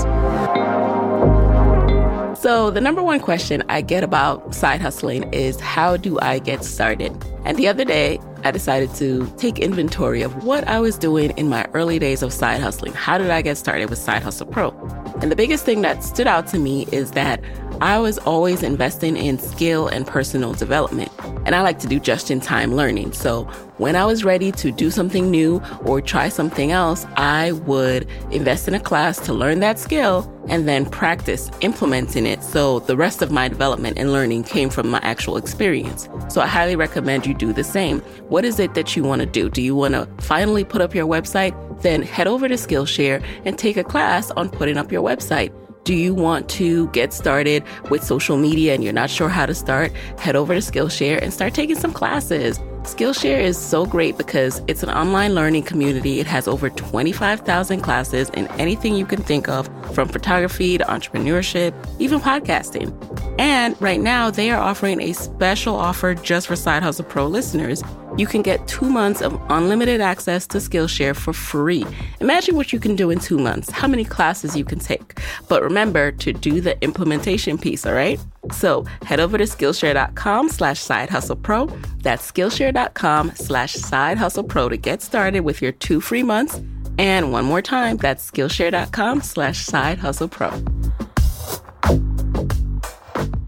[2.40, 6.64] So, the number one question I get about side hustling is how do I get
[6.64, 7.12] started?
[7.45, 11.51] And the other day, I decided to take inventory of what I was doing in
[11.51, 12.95] my early days of side hustling.
[12.95, 14.71] How did I get started with Side Hustle Pro?
[15.20, 17.42] And the biggest thing that stood out to me is that
[17.81, 21.11] I was always investing in skill and personal development.
[21.46, 23.12] And I like to do just in time learning.
[23.12, 28.07] So when I was ready to do something new or try something else, I would
[28.31, 32.43] invest in a class to learn that skill and then practice implementing it.
[32.43, 36.11] So the rest of my development and learning came from my actual experience.
[36.29, 38.01] So I highly recommend you do the same.
[38.29, 39.49] What is it that you want to do?
[39.49, 41.55] Do you want to finally put up your website?
[41.81, 45.55] Then head over to Skillshare and take a class on putting up your website.
[45.85, 49.55] Do you want to get started with social media and you're not sure how to
[49.55, 49.90] start?
[50.19, 52.61] Head over to Skillshare and start taking some classes.
[52.85, 56.19] Skillshare is so great because it's an online learning community.
[56.19, 61.75] It has over 25,000 classes in anything you can think of, from photography to entrepreneurship,
[61.99, 62.90] even podcasting.
[63.38, 67.83] And right now, they are offering a special offer just for Side Hustle Pro listeners
[68.16, 71.87] you can get two months of unlimited access to Skillshare for free.
[72.20, 75.20] Imagine what you can do in two months, how many classes you can take.
[75.49, 78.20] But remember to do the implementation piece, all right?
[78.53, 81.66] So head over to Skillshare.com slash side hustle pro.
[81.99, 86.61] That's Skillshare.com slash side hustle pro to get started with your two free months.
[86.99, 90.51] And one more time, that's Skillshare.com slash side hustle pro.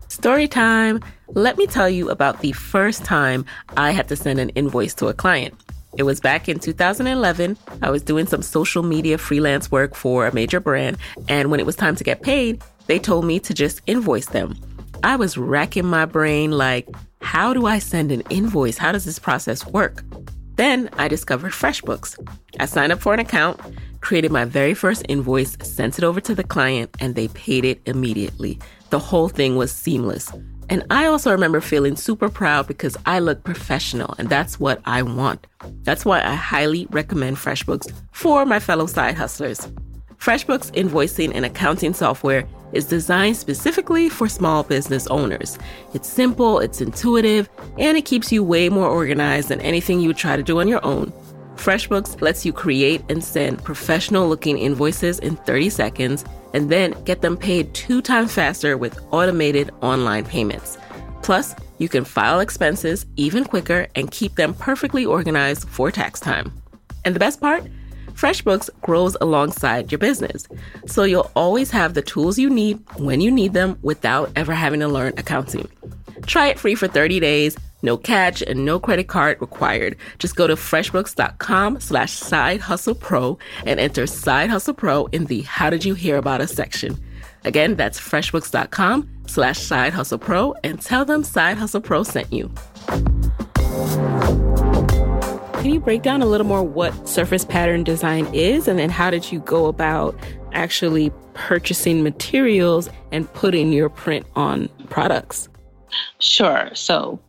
[0.09, 1.01] Story time.
[1.35, 5.09] Let me tell you about the first time I had to send an invoice to
[5.09, 5.55] a client.
[5.97, 7.57] It was back in 2011.
[7.81, 11.67] I was doing some social media freelance work for a major brand, and when it
[11.67, 14.57] was time to get paid, They told me to just invoice them.
[15.03, 16.89] I was racking my brain like,
[17.21, 18.79] how do I send an invoice?
[18.79, 20.05] How does this process work?
[20.57, 22.19] Then I discovered FreshBooks.
[22.61, 23.61] I signed up for an account,
[24.01, 27.81] created my very first invoice, sent it over to the client, and they paid it
[27.87, 28.59] immediately.
[28.91, 30.31] The whole thing was seamless.
[30.73, 35.03] And I also remember feeling super proud because I look professional and that's what I
[35.03, 35.47] want.
[35.83, 39.69] That's why I highly recommend FreshBooks for my fellow side hustlers.
[40.17, 45.59] FreshBooks invoicing and accounting software is designed specifically for small business owners.
[45.93, 50.17] It's simple, it's intuitive, and it keeps you way more organized than anything you would
[50.17, 51.13] try to do on your own.
[51.57, 57.23] FreshBooks lets you create and send professional looking invoices in 30 seconds and then get
[57.23, 60.79] them paid two times faster with automated online payments.
[61.23, 66.53] Plus, you can file expenses even quicker and keep them perfectly organized for tax time.
[67.05, 67.65] And the best part?
[68.15, 70.47] FreshBooks grows alongside your business.
[70.87, 74.81] So you'll always have the tools you need when you need them without ever having
[74.81, 75.69] to learn accounting.
[76.27, 79.97] Try it free for 30 days, no catch and no credit card required.
[80.19, 85.43] Just go to freshbooks.com slash side hustle pro and enter side hustle pro in the
[85.43, 86.99] how did you hear about us section.
[87.45, 92.53] Again, that's freshbooks.com slash side hustle pro and tell them side hustle pro sent you.
[95.63, 99.11] Can you break down a little more what surface pattern design is and then how
[99.11, 100.19] did you go about
[100.53, 105.49] actually purchasing materials and putting your print on products?
[106.19, 106.71] Sure.
[106.75, 107.21] So,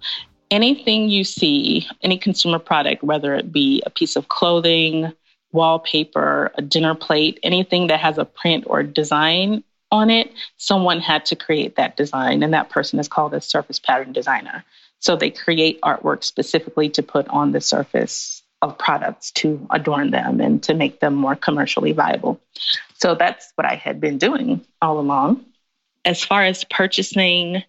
[0.53, 5.11] anything you see, any consumer product, whether it be a piece of clothing,
[5.51, 11.25] wallpaper, a dinner plate, anything that has a print or design on it, someone had
[11.25, 14.63] to create that design, and that person is called a surface pattern designer.
[14.99, 20.39] So they create artwork specifically to put on the surface of products to adorn them
[20.39, 22.39] and to make them more commercially viable.
[22.93, 25.45] So that's what I had been doing all along.
[26.05, 27.63] As far as purchasing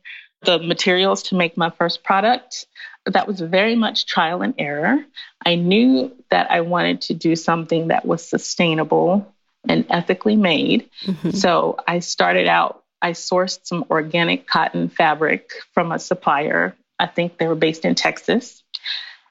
[0.45, 2.67] the materials to make my first product,
[3.07, 5.05] that was very much trial and error.
[5.45, 9.33] I knew that I wanted to do something that was sustainable
[9.69, 10.89] and ethically made.
[11.05, 11.31] Mm-hmm.
[11.31, 17.39] So I started out, I sourced some organic cotton fabric from a supplier I think
[17.39, 18.63] they were based in Texas,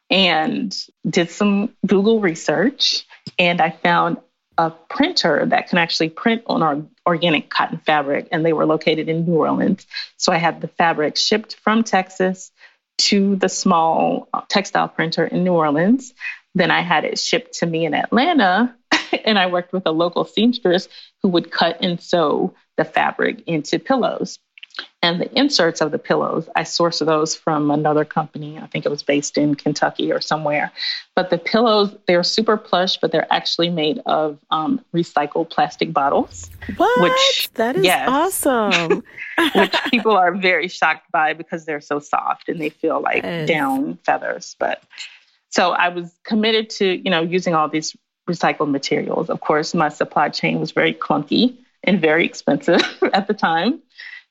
[0.10, 0.76] and
[1.08, 3.06] did some Google research.
[3.40, 4.18] And I found
[4.58, 9.10] a printer that can actually print on our organic cotton fabric, and they were located
[9.10, 9.86] in New Orleans.
[10.18, 12.52] So I had the fabric shipped from Texas
[13.00, 16.14] to the small uh, textile printer in New Orleans.
[16.56, 18.76] Then I had it shipped to me in Atlanta,
[19.26, 20.88] and I worked with a local seamstress
[21.22, 24.40] who would cut and sew the fabric into pillows.
[25.04, 28.58] And the inserts of the pillows, I sourced those from another company.
[28.58, 30.72] I think it was based in Kentucky or somewhere.
[31.14, 36.50] But the pillows, they're super plush, but they're actually made of um, recycled plastic bottles.
[36.78, 37.02] What?
[37.02, 39.04] Which, that is yes, awesome.
[39.56, 43.46] which people are very shocked by because they're so soft and they feel like yes.
[43.46, 44.56] down feathers.
[44.58, 44.84] But
[45.50, 47.94] so I was committed to, you know, using all these
[48.30, 49.30] recycled materials.
[49.30, 52.82] Of course, my supply chain was very clunky and very expensive
[53.14, 53.82] at the time.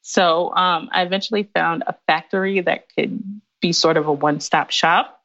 [0.02, 3.22] So um, I eventually found a factory that could
[3.60, 5.20] be sort of a one stop shop.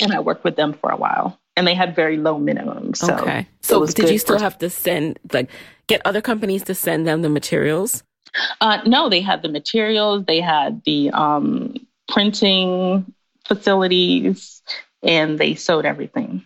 [0.00, 1.38] And I worked with them for a while.
[1.54, 2.96] And they had very low minimums.
[2.96, 3.46] So, okay.
[3.60, 5.50] So, did you still for- have to send, like,
[5.86, 8.02] get other companies to send them the materials?
[8.62, 11.74] Uh, no, they had the materials, they had the um,
[12.08, 13.12] printing
[13.46, 14.62] facilities,
[15.02, 16.42] and they sewed everything.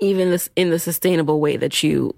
[0.00, 2.16] Even this in the sustainable way that you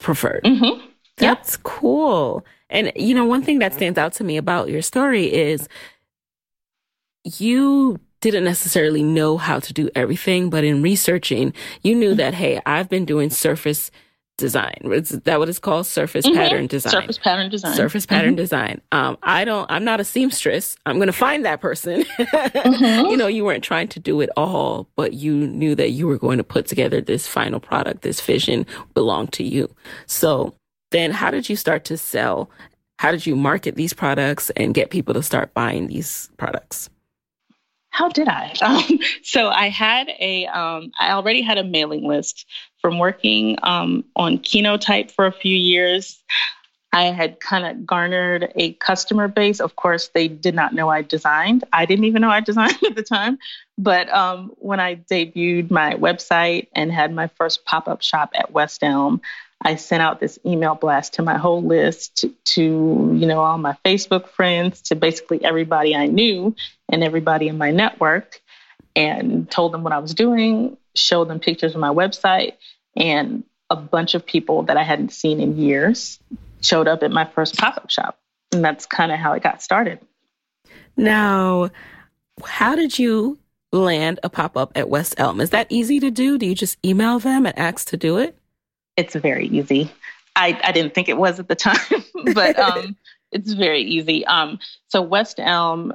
[0.00, 0.42] preferred.
[0.42, 0.84] Mm-hmm.
[1.18, 1.62] That's yep.
[1.62, 2.44] cool.
[2.70, 5.68] And, you know, one thing that stands out to me about your story is
[7.24, 11.52] you didn't necessarily know how to do everything, but in researching,
[11.82, 13.90] you knew that, hey, I've been doing surface
[14.40, 14.74] design.
[14.84, 15.86] Is that what it's called?
[15.86, 16.36] Surface mm-hmm.
[16.36, 16.90] pattern design.
[16.90, 17.74] Surface pattern design.
[17.74, 18.36] Surface pattern mm-hmm.
[18.36, 18.80] design.
[18.90, 20.76] Um, I don't, I'm not a seamstress.
[20.86, 22.04] I'm going to find that person.
[22.18, 23.10] mm-hmm.
[23.10, 26.18] You know, you weren't trying to do it all, but you knew that you were
[26.18, 29.72] going to put together this final product, this vision belonged to you.
[30.06, 30.54] So
[30.90, 32.50] then how did you start to sell?
[32.98, 36.90] How did you market these products and get people to start buying these products?
[37.90, 38.54] How did I?
[38.62, 42.46] Um, so I had a, um, I already had a mailing list
[42.80, 46.22] from working um, on Kinotype for a few years.
[46.92, 49.60] I had kind of garnered a customer base.
[49.60, 51.64] Of course, they did not know I designed.
[51.72, 53.38] I didn't even know I designed at the time.
[53.78, 58.52] But um, when I debuted my website and had my first pop up shop at
[58.52, 59.20] West Elm,
[59.62, 63.58] I sent out this email blast to my whole list, to, to, you know, all
[63.58, 66.56] my Facebook friends, to basically everybody I knew
[66.88, 68.40] and everybody in my network,
[68.96, 72.54] and told them what I was doing, showed them pictures of my website,
[72.96, 76.18] and a bunch of people that I hadn't seen in years
[76.62, 78.18] showed up at my first pop up shop.
[78.52, 80.00] And that's kind of how it got started.
[80.96, 81.70] Now,
[82.44, 83.38] how did you
[83.72, 85.40] land a pop up at West Elm?
[85.40, 86.36] Is that easy to do?
[86.36, 88.36] Do you just email them and ask to do it?
[88.96, 89.90] It's very easy.
[90.36, 92.96] I, I didn't think it was at the time, but um,
[93.32, 94.24] it's very easy.
[94.26, 95.92] Um, so West Elm,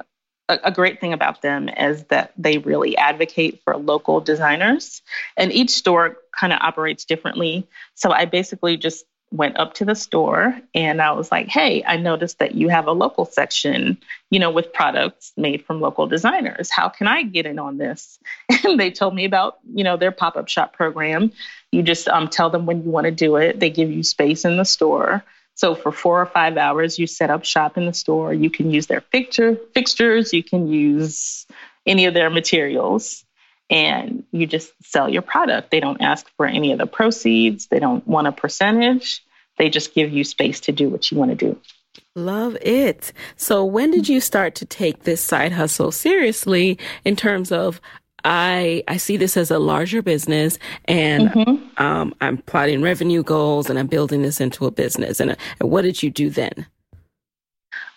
[0.48, 5.02] a, a, great thing about them is that they really advocate for local designers,
[5.36, 7.66] and each store kind of operates differently.
[7.94, 11.96] So I basically just went up to the store and I was like, hey, I
[11.96, 13.98] noticed that you have a local section,
[14.30, 16.70] you know, with products made from local designers.
[16.70, 18.18] How can I get in on this?
[18.64, 21.32] And they told me about, you know, their pop up shop program.
[21.70, 24.44] You just um, tell them when you want to do it, they give you space
[24.44, 25.22] in the store.
[25.54, 28.32] So for four or five hours, you set up shop in the store.
[28.34, 31.46] You can use their fixture, fixtures, you can use
[31.86, 33.24] any of their materials
[33.70, 35.70] and you just sell your product.
[35.70, 39.22] They don't ask for any of the proceeds, they don't want a percentage.
[39.58, 41.58] They just give you space to do what you want to do.
[42.14, 43.12] Love it.
[43.36, 47.80] So, when did you start to take this side hustle seriously in terms of
[48.24, 51.82] I I see this as a larger business, and mm-hmm.
[51.82, 55.20] um, I'm plotting revenue goals, and I'm building this into a business.
[55.20, 56.66] And, and what did you do then?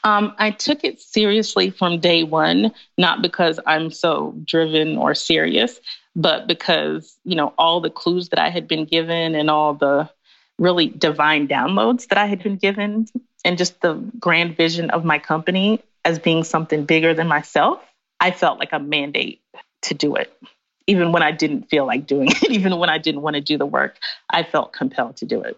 [0.04, 5.80] Um, I took it seriously from day one, not because I'm so driven or serious,
[6.16, 10.10] but because, you know, all the clues that I had been given and all the
[10.58, 13.08] really divine downloads that I had been given,
[13.46, 17.82] and just the grand vision of my company as being something bigger than myself,
[18.20, 19.42] I felt like a mandate
[19.84, 20.34] to do it.
[20.88, 23.58] Even when I didn't feel like doing it, even when I didn't want to do
[23.58, 23.98] the work,
[24.30, 25.58] I felt compelled to do it.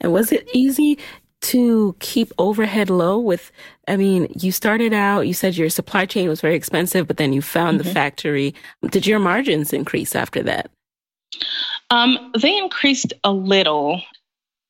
[0.00, 0.98] And was it easy
[1.44, 3.52] to keep overhead low with
[3.88, 7.32] i mean you started out you said your supply chain was very expensive but then
[7.32, 7.88] you found mm-hmm.
[7.88, 8.54] the factory.
[8.90, 10.70] Did your margins increase after that?
[11.90, 14.02] Um, they increased a little.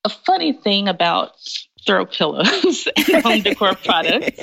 [0.07, 1.33] A funny thing about
[1.87, 4.39] throw pillows and home decor products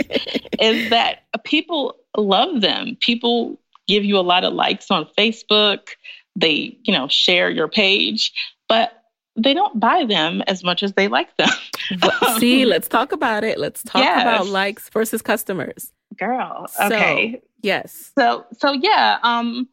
[0.60, 2.98] is that people love them.
[3.00, 5.90] People give you a lot of likes on facebook.
[6.36, 8.32] They you know share your page.
[8.68, 9.01] But
[9.36, 11.50] they don't buy them as much as they like them.
[12.40, 13.58] See, let's talk about it.
[13.58, 14.22] Let's talk yes.
[14.22, 15.92] about likes versus customers.
[16.18, 16.68] Girl.
[16.82, 17.34] Okay.
[17.34, 18.12] So, yes.
[18.18, 19.68] So so yeah, um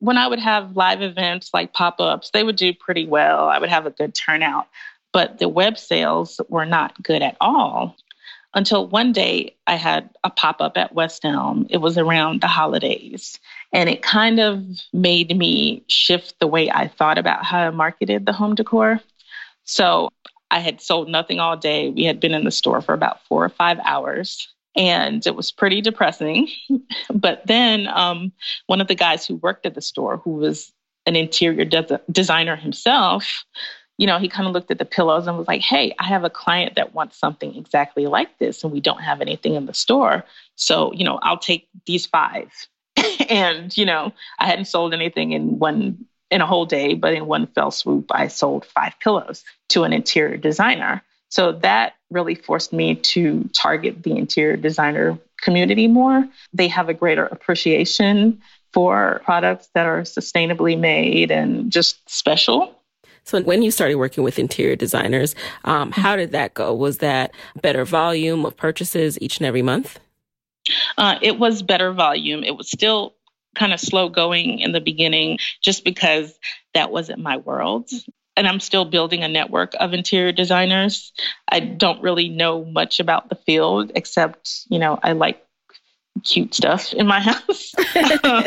[0.00, 3.48] when I would have live events like pop-ups, they would do pretty well.
[3.48, 4.66] I would have a good turnout,
[5.12, 7.96] but the web sales were not good at all.
[8.52, 11.66] Until one day I had a pop-up at West Elm.
[11.70, 13.40] It was around the holidays.
[13.74, 18.24] And it kind of made me shift the way I thought about how I marketed
[18.24, 19.00] the home decor.
[19.64, 20.08] So
[20.50, 21.90] I had sold nothing all day.
[21.90, 25.52] We had been in the store for about four or five hours and it was
[25.52, 26.48] pretty depressing.
[27.14, 28.32] but then um,
[28.66, 30.72] one of the guys who worked at the store, who was
[31.06, 33.44] an interior de- designer himself,
[33.98, 36.24] you know, he kind of looked at the pillows and was like, hey, I have
[36.24, 39.74] a client that wants something exactly like this, and we don't have anything in the
[39.74, 40.24] store.
[40.56, 42.50] So, you know, I'll take these five.
[43.28, 47.26] and you know, I hadn't sold anything in one in a whole day, but in
[47.26, 51.02] one fell swoop, I sold five pillows to an interior designer.
[51.28, 56.26] So that really forced me to target the interior designer community more.
[56.52, 58.40] They have a greater appreciation
[58.72, 62.76] for products that are sustainably made and just special.
[63.26, 65.34] So, when you started working with interior designers,
[65.64, 66.74] um, how did that go?
[66.74, 69.98] Was that better volume of purchases each and every month?
[70.96, 72.44] Uh, it was better volume.
[72.44, 73.14] It was still
[73.54, 76.38] kind of slow going in the beginning just because
[76.74, 77.88] that wasn't my world.
[78.36, 81.12] And I'm still building a network of interior designers.
[81.48, 85.44] I don't really know much about the field except, you know, I like
[86.24, 87.74] cute stuff in my house.
[88.24, 88.46] um,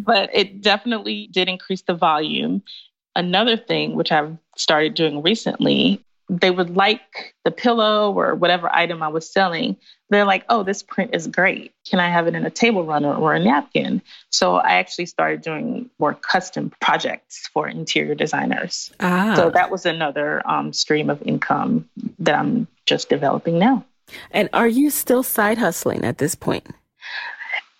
[0.00, 2.62] but it definitely did increase the volume.
[3.16, 9.02] Another thing, which I've started doing recently, they would like the pillow or whatever item
[9.02, 9.76] I was selling.
[10.10, 11.72] They're like, oh, this print is great.
[11.88, 14.00] Can I have it in a table runner or a napkin?
[14.30, 18.92] So I actually started doing more custom projects for interior designers.
[19.00, 19.34] Ah.
[19.36, 23.84] So that was another um, stream of income that I'm just developing now.
[24.30, 26.68] And are you still side hustling at this point?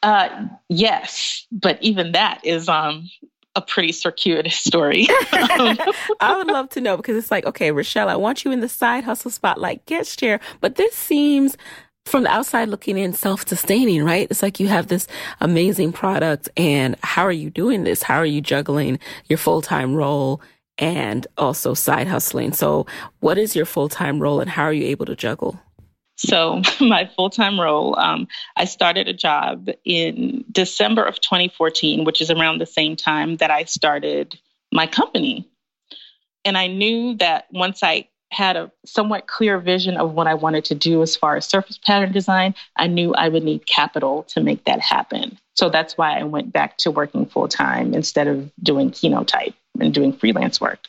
[0.03, 3.09] Uh, yes, but even that is um,
[3.57, 5.07] a pretty circuitous story.
[5.55, 5.79] Um,
[6.21, 8.69] I would love to know because it's like, okay, Rochelle, I want you in the
[8.69, 11.57] side hustle spotlight guest chair, but this seems
[12.07, 14.27] from the outside looking in self-sustaining, right?
[14.31, 15.07] It's like you have this
[15.41, 18.03] amazing product and how are you doing this?
[18.03, 18.99] How are you juggling
[19.29, 20.41] your full-time role
[20.79, 22.53] and also side hustling?
[22.53, 22.87] So
[23.21, 25.61] what is your full-time role and how are you able to juggle?
[26.17, 32.21] So, my full time role, um, I started a job in December of 2014, which
[32.21, 34.39] is around the same time that I started
[34.73, 35.49] my company.
[36.45, 40.65] And I knew that once I had a somewhat clear vision of what I wanted
[40.67, 44.41] to do as far as surface pattern design, I knew I would need capital to
[44.41, 45.39] make that happen.
[45.55, 49.93] So that's why I went back to working full time instead of doing Keynotype and
[49.93, 50.81] doing freelance work.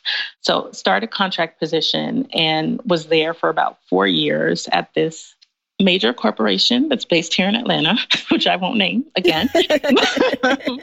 [0.41, 5.35] So started contract position and was there for about four years at this
[5.79, 7.97] major corporation that's based here in Atlanta,
[8.29, 9.49] which I won't name again.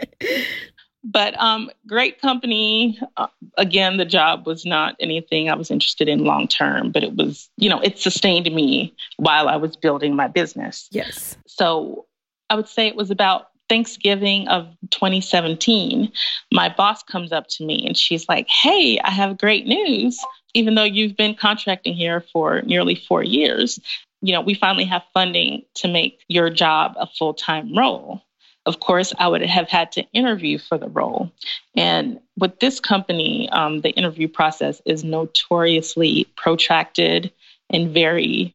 [1.05, 2.98] but um, great company.
[3.16, 7.16] Uh, again, the job was not anything I was interested in long term, but it
[7.16, 10.88] was, you know, it sustained me while I was building my business.
[10.90, 11.36] Yes.
[11.46, 12.07] So
[12.50, 16.12] I would say it was about Thanksgiving of 2017.
[16.53, 20.23] My boss comes up to me and she's like, Hey, I have great news.
[20.53, 23.81] Even though you've been contracting here for nearly four years,
[24.20, 28.20] you know, we finally have funding to make your job a full time role.
[28.66, 31.33] Of course, I would have had to interview for the role.
[31.75, 37.33] And with this company, um, the interview process is notoriously protracted
[37.70, 38.55] and very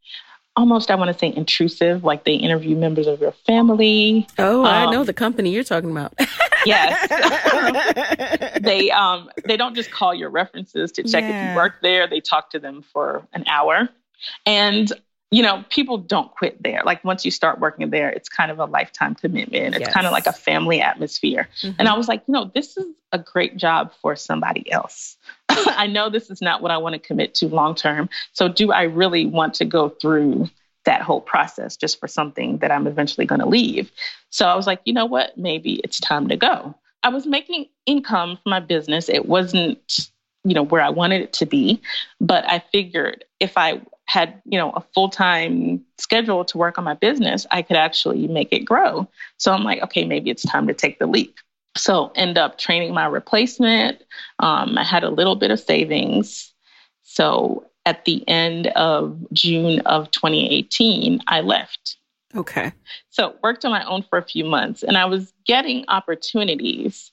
[0.57, 4.27] almost I want to say intrusive, like they interview members of your family.
[4.37, 6.13] Oh, um, I know the company you're talking about.
[6.65, 7.07] yes.
[8.59, 11.29] they um they don't just call your references to check yeah.
[11.29, 13.87] if you work there, they talk to them for an hour.
[14.45, 14.91] And
[15.29, 16.81] you know, people don't quit there.
[16.85, 19.75] Like once you start working there, it's kind of a lifetime commitment.
[19.75, 19.93] It's yes.
[19.93, 21.49] kind of like a family atmosphere.
[21.61, 21.75] Mm-hmm.
[21.79, 25.17] And I was like, you know, this is a great job for somebody else.
[25.49, 28.09] I know this is not what I want to commit to long term.
[28.31, 30.49] So do I really want to go through
[30.85, 33.91] that whole process just for something that I'm eventually going to leave?
[34.29, 35.37] So I was like, you know what?
[35.37, 36.73] Maybe it's time to go.
[37.03, 39.09] I was making income from my business.
[39.09, 40.09] It wasn't
[40.47, 41.81] you know where I wanted it to be,
[42.21, 46.93] but I figured if I had you know a full-time schedule to work on my
[46.93, 49.07] business i could actually make it grow.
[49.37, 51.35] So i'm like okay maybe it's time to take the leap.
[51.75, 54.01] So end up training my replacement.
[54.39, 56.53] Um, i had a little bit of savings.
[57.03, 61.97] So at the end of june of 2018 i left.
[62.35, 62.73] Okay.
[63.09, 67.11] So worked on my own for a few months and i was getting opportunities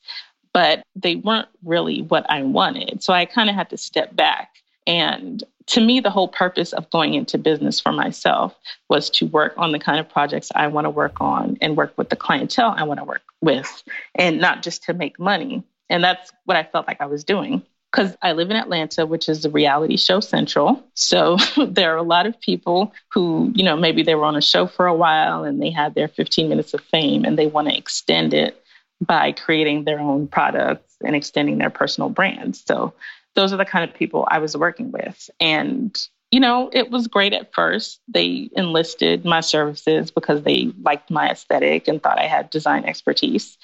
[0.54, 4.50] but they weren't really what i wanted so i kind of had to step back
[4.86, 8.54] and to me, the whole purpose of going into business for myself
[8.88, 11.94] was to work on the kind of projects I want to work on and work
[11.96, 13.82] with the clientele I want to work with,
[14.14, 15.64] and not just to make money.
[15.88, 17.62] And that's what I felt like I was doing.
[17.90, 20.84] Because I live in Atlanta, which is the reality show central.
[20.94, 21.36] So
[21.68, 24.66] there are a lot of people who, you know, maybe they were on a show
[24.66, 27.76] for a while and they had their 15 minutes of fame and they want to
[27.76, 28.63] extend it
[29.00, 32.62] by creating their own products and extending their personal brands.
[32.66, 32.94] So
[33.34, 35.28] those are the kind of people I was working with.
[35.40, 35.96] And,
[36.30, 38.00] you know, it was great at first.
[38.08, 43.58] They enlisted my services because they liked my aesthetic and thought I had design expertise.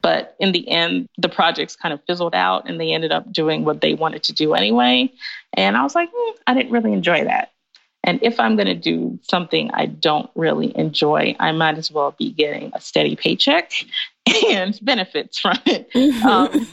[0.00, 3.64] But in the end, the projects kind of fizzled out and they ended up doing
[3.64, 5.12] what they wanted to do anyway.
[5.54, 7.52] And I was like, mm, I didn't really enjoy that.
[8.04, 12.14] And if I'm going to do something I don't really enjoy, I might as well
[12.16, 13.72] be getting a steady paycheck
[14.48, 15.88] and benefits from it.
[16.24, 16.48] Um,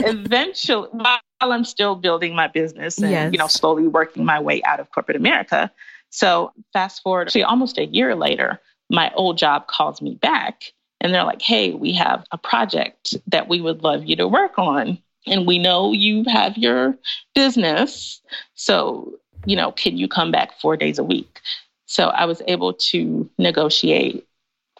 [0.00, 3.32] eventually, while I'm still building my business and yes.
[3.32, 5.70] you know slowly working my way out of corporate America.
[6.10, 8.60] So fast forward to almost a year later,
[8.90, 10.64] my old job calls me back
[11.00, 14.58] and they're like, "Hey, we have a project that we would love you to work
[14.58, 14.98] on."
[15.28, 16.96] And we know you have your
[17.34, 18.20] business.
[18.54, 19.12] So,
[19.44, 21.40] you know, can you come back four days a week?
[21.86, 24.24] So I was able to negotiate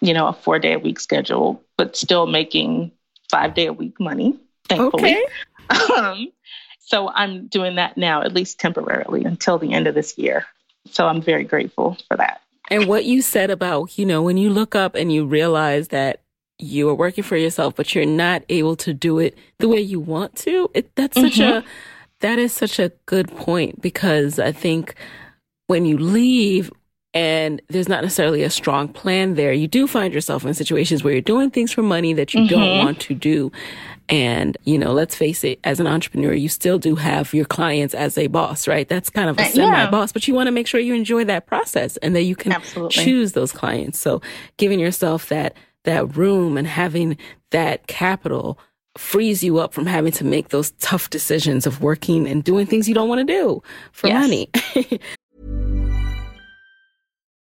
[0.01, 2.92] you know, a four day a week schedule, but still making
[3.30, 4.38] five day a week money,
[4.68, 5.16] thankfully.
[5.16, 5.24] Okay.
[5.99, 6.28] Um,
[6.78, 10.47] so I'm doing that now, at least temporarily until the end of this year.
[10.92, 12.40] So I'm very grateful for that.
[12.70, 16.20] And what you said about, you know, when you look up and you realize that
[16.59, 19.99] you are working for yourself, but you're not able to do it the way you
[19.99, 21.28] want to, it, that's mm-hmm.
[21.28, 21.64] such a,
[22.20, 24.94] that is such a good point because I think
[25.66, 26.70] when you leave,
[27.17, 31.14] and there's not necessarily a strong plan there, you do find yourself in situations where
[31.14, 32.49] you're doing things for money that you mm-hmm.
[32.49, 33.51] don't want to do.
[34.11, 37.95] And, you know, let's face it, as an entrepreneur, you still do have your clients
[37.95, 38.87] as a boss, right?
[38.87, 41.25] That's kind of a uh, semi boss, but you want to make sure you enjoy
[41.25, 43.03] that process and that you can Absolutely.
[43.03, 43.99] choose those clients.
[43.99, 44.21] So
[44.59, 47.17] giving yourself that, that room and having
[47.51, 48.59] that capital
[48.99, 52.87] frees you up from having to make those tough decisions of working and doing things
[52.87, 53.62] you don't want to do
[53.93, 54.21] for yes.
[54.21, 54.51] money.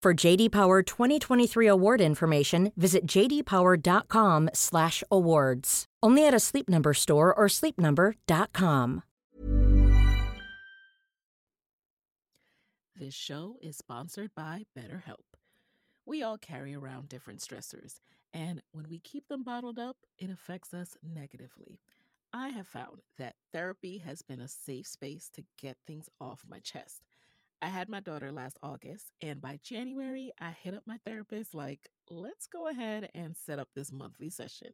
[0.00, 5.84] For JD Power 2023 award information, visit jdpower.com/awards.
[6.00, 9.02] Only at a Sleep Number store or sleepnumber.com.
[12.94, 15.34] This show is sponsored by BetterHelp.
[16.06, 17.98] We all carry around different stressors,
[18.32, 21.80] and when we keep them bottled up, it affects us negatively.
[22.32, 26.60] I have found that therapy has been a safe space to get things off my
[26.60, 27.07] chest.
[27.60, 31.88] I had my daughter last August, and by January, I hit up my therapist like,
[32.08, 34.68] let's go ahead and set up this monthly session.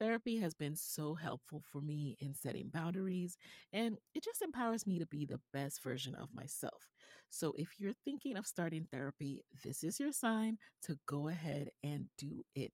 [0.00, 3.36] Therapy has been so helpful for me in setting boundaries,
[3.72, 6.88] and it just empowers me to be the best version of myself.
[7.30, 12.06] So, if you're thinking of starting therapy, this is your sign to go ahead and
[12.18, 12.72] do it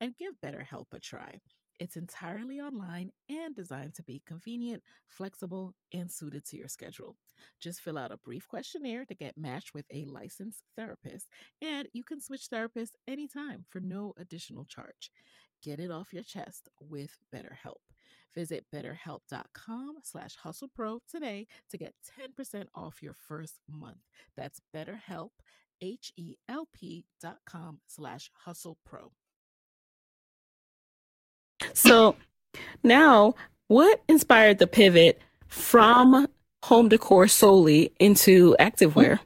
[0.00, 1.40] and give BetterHelp a try.
[1.80, 7.16] It's entirely online and designed to be convenient, flexible, and suited to your schedule.
[7.60, 11.28] Just fill out a brief questionnaire to get matched with a licensed therapist,
[11.60, 15.10] and you can switch therapists anytime for no additional charge.
[15.62, 17.80] Get it off your chest with BetterHelp.
[18.34, 23.98] Visit betterhelp.com slash hustlepro today to get 10% off your first month.
[24.36, 25.30] That's betterhelp,
[25.80, 29.10] H-E-L-P dot com slash hustlepro.
[31.72, 32.16] So
[32.82, 33.34] now,
[33.68, 36.28] what inspired the pivot from
[36.62, 39.20] home decor solely into activewear?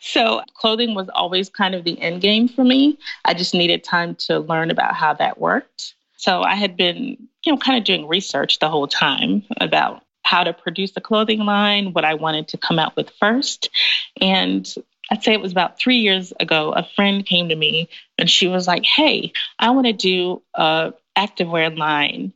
[0.00, 2.98] So clothing was always kind of the end game for me.
[3.24, 5.94] I just needed time to learn about how that worked.
[6.16, 10.42] So I had been, you know, kind of doing research the whole time about how
[10.42, 13.70] to produce a clothing line, what I wanted to come out with first.
[14.20, 14.68] And
[15.10, 18.48] I'd say it was about three years ago, a friend came to me and she
[18.48, 22.32] was like, Hey, I want to do a activewear line,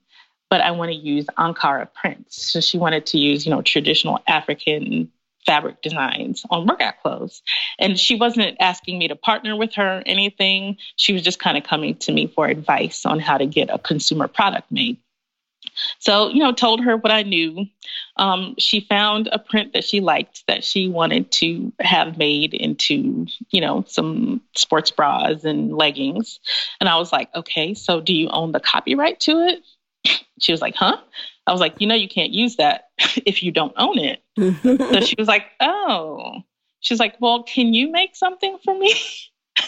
[0.49, 2.53] but I want to use Ankara prints.
[2.53, 5.11] So she wanted to use, you know, traditional African
[5.47, 7.43] fabric designs on workout clothes.
[7.79, 10.77] And she wasn't asking me to partner with her or anything.
[10.97, 13.79] She was just kind of coming to me for advice on how to get a
[13.79, 14.99] consumer product made.
[15.99, 17.67] So, you know, told her what I knew.
[18.17, 23.27] Um, she found a print that she liked that she wanted to have made into,
[23.51, 26.41] you know, some sports bras and leggings.
[26.81, 29.63] And I was like, okay, so do you own the copyright to it?
[30.39, 30.99] She was like, huh?
[31.47, 32.89] I was like, you know, you can't use that
[33.27, 34.23] if you don't own it.
[34.37, 36.43] so she was like, oh.
[36.81, 38.95] She's like, well, can you make something for me?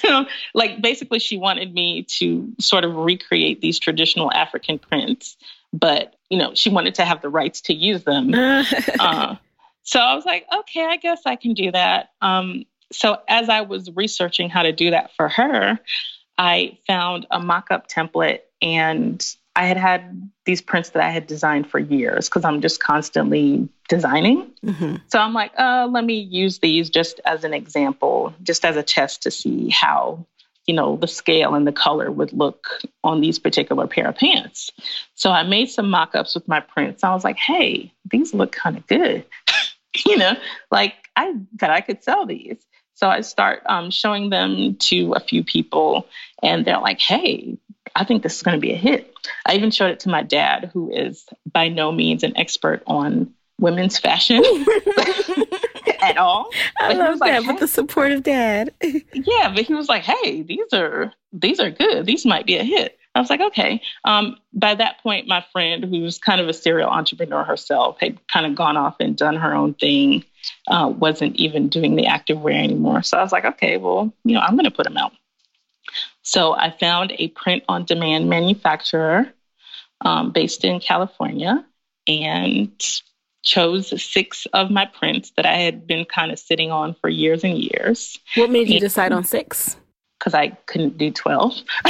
[0.54, 5.36] like basically she wanted me to sort of recreate these traditional African prints,
[5.72, 8.32] but you know, she wanted to have the rights to use them.
[8.34, 9.36] uh,
[9.82, 12.10] so I was like, okay, I guess I can do that.
[12.22, 15.78] Um, so as I was researching how to do that for her,
[16.38, 19.22] I found a mock-up template and
[19.54, 23.68] I had had these prints that I had designed for years because I'm just constantly
[23.88, 24.50] designing.
[24.64, 24.96] Mm-hmm.
[25.08, 28.82] So I'm like, uh, let me use these just as an example, just as a
[28.82, 30.26] test to see how,
[30.66, 32.68] you know, the scale and the color would look
[33.02, 34.70] on these particular pair of pants.
[35.14, 37.02] So I made some mock ups with my prints.
[37.02, 39.24] I was like, hey, these look kind of good.
[40.06, 40.36] you know,
[40.70, 42.64] like I bet I could sell these.
[42.94, 46.06] So I start um, showing them to a few people,
[46.42, 47.56] and they're like, hey,
[47.96, 49.12] I think this is going to be a hit.
[49.46, 53.32] I even showed it to my dad, who is by no means an expert on
[53.62, 54.44] women's fashion
[56.02, 56.50] at all.
[56.78, 57.48] I love like, that hey.
[57.48, 58.74] with the supportive dad.
[58.82, 62.04] yeah, but he was like, "Hey, these are these are good.
[62.04, 65.84] These might be a hit." I was like, "Okay." Um, by that point, my friend,
[65.84, 69.54] who's kind of a serial entrepreneur herself, had kind of gone off and done her
[69.54, 70.24] own thing.
[70.66, 73.02] Uh, wasn't even doing the active wear anymore.
[73.02, 75.12] So I was like, "Okay, well, you know, I'm going to put them out."
[76.22, 79.32] So I found a print on demand manufacturer
[80.04, 81.64] um, based in California,
[82.06, 82.72] and
[83.42, 87.44] chose six of my prints that I had been kind of sitting on for years
[87.44, 88.18] and years.
[88.36, 89.76] What made you decide on six?
[90.18, 91.54] Because I couldn't do 12.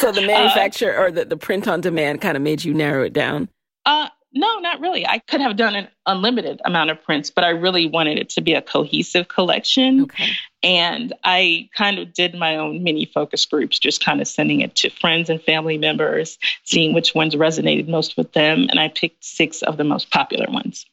[0.00, 3.04] so the manufacturer uh, or the, the print on demand kind of made you narrow
[3.04, 3.48] it down?
[3.84, 5.06] Uh, no, not really.
[5.06, 8.40] I could have done an unlimited amount of prints, but I really wanted it to
[8.40, 10.02] be a cohesive collection.
[10.02, 10.30] Okay.
[10.62, 14.74] And I kind of did my own mini focus groups, just kind of sending it
[14.76, 18.66] to friends and family members, seeing which ones resonated most with them.
[18.70, 20.84] And I picked six of the most popular ones.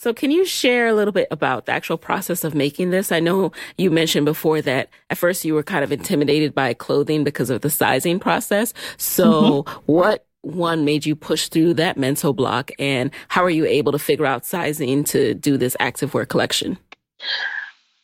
[0.00, 3.10] So, can you share a little bit about the actual process of making this?
[3.10, 7.24] I know you mentioned before that at first you were kind of intimidated by clothing
[7.24, 8.72] because of the sizing process.
[8.96, 9.92] So, mm-hmm.
[9.92, 13.98] what one made you push through that mental block and how are you able to
[13.98, 16.78] figure out sizing to do this activewear collection?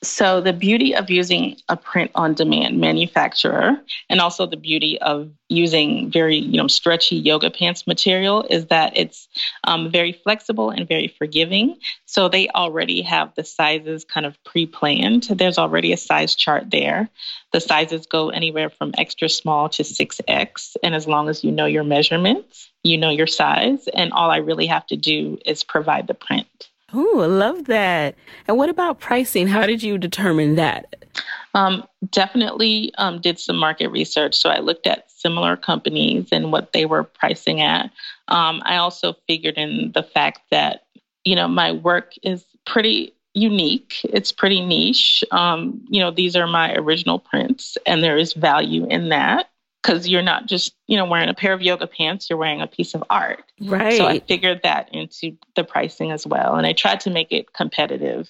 [0.05, 3.77] So, the beauty of using a print on demand manufacturer
[4.11, 8.97] and also the beauty of using very you know stretchy yoga pants material is that
[8.97, 9.29] it's
[9.65, 11.79] um, very flexible and very forgiving.
[12.07, 15.25] So, they already have the sizes kind of pre planned.
[15.25, 17.09] There's already a size chart there.
[17.53, 20.77] The sizes go anywhere from extra small to 6X.
[20.83, 23.89] And as long as you know your measurements, you know your size.
[23.95, 26.69] And all I really have to do is provide the print.
[26.97, 28.15] Oh, I love that.
[28.47, 29.49] And what about pricing?
[29.49, 30.95] How did you determine that?
[31.55, 34.35] Um, definitely um, did some market research.
[34.35, 37.87] So I looked at similar companies and what they were pricing at.
[38.29, 40.85] Um, I also figured in the fact that,
[41.25, 43.95] you know, my work is pretty unique.
[44.05, 45.25] It's pretty niche.
[45.33, 49.49] Um, you know, these are my original prints, and there is value in that
[49.85, 52.67] because you're not just you know wearing a pair of yoga pants you're wearing a
[52.67, 56.73] piece of art right so i figured that into the pricing as well and i
[56.73, 58.29] tried to make it competitive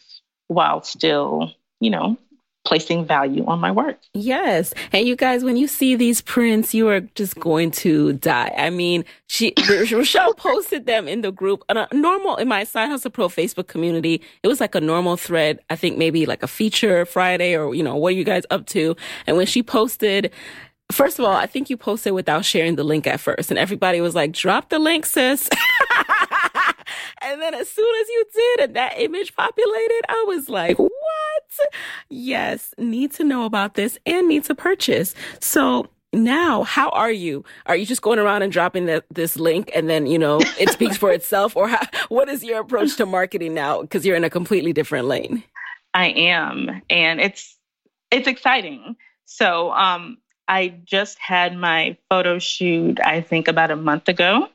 [0.48, 2.18] while still you know
[2.64, 3.98] placing value on my work.
[4.14, 4.72] Yes.
[4.92, 8.52] And you guys, when you see these prints, you are just going to die.
[8.56, 12.64] I mean, she, Rochelle posted them in the group on a uh, normal, in my
[12.64, 14.22] Side Hustle Pro Facebook community.
[14.42, 15.60] It was like a normal thread.
[15.68, 18.66] I think maybe like a feature Friday or, you know, what are you guys up
[18.68, 18.96] to?
[19.26, 20.32] And when she posted,
[20.94, 24.00] First of all, I think you posted without sharing the link at first, and everybody
[24.00, 25.50] was like, drop the link, sis.
[27.20, 30.92] and then as soon as you did and that image populated, I was like, what?
[32.10, 35.16] Yes, need to know about this and need to purchase.
[35.40, 39.68] So now how are you are you just going around and dropping the, this link
[39.74, 43.04] and then you know it speaks for itself or how, what is your approach to
[43.04, 45.42] marketing now because you're in a completely different lane
[45.92, 47.58] i am and it's
[48.12, 50.16] it's exciting so um
[50.48, 54.48] I just had my photo shoot, I think about a month ago.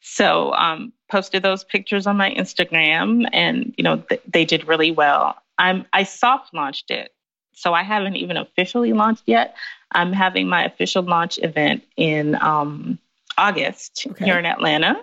[0.00, 4.90] So um, posted those pictures on my Instagram, and you know th- they did really
[4.90, 5.36] well.
[5.58, 7.14] I'm I soft launched it,
[7.54, 9.56] so I haven't even officially launched yet.
[9.92, 12.98] I'm having my official launch event in um,
[13.38, 14.24] August okay.
[14.24, 15.00] here in Atlanta.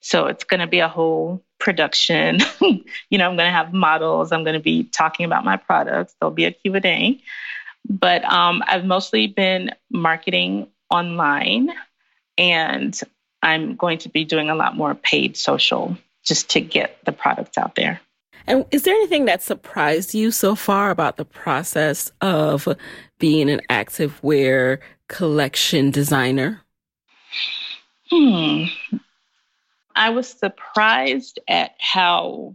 [0.00, 2.38] So it's going to be a whole production.
[2.60, 4.32] you know, I'm going to have models.
[4.32, 6.14] I'm going to be talking about my products.
[6.20, 7.20] There'll be a Q&A.
[7.88, 11.70] But um, I've mostly been marketing online,
[12.38, 12.98] and
[13.42, 17.56] I'm going to be doing a lot more paid social just to get the products
[17.56, 18.00] out there.
[18.46, 22.68] And is there anything that surprised you so far about the process of
[23.18, 26.62] being an active wear collection designer?
[28.10, 28.64] Hmm.
[29.96, 32.54] I was surprised at how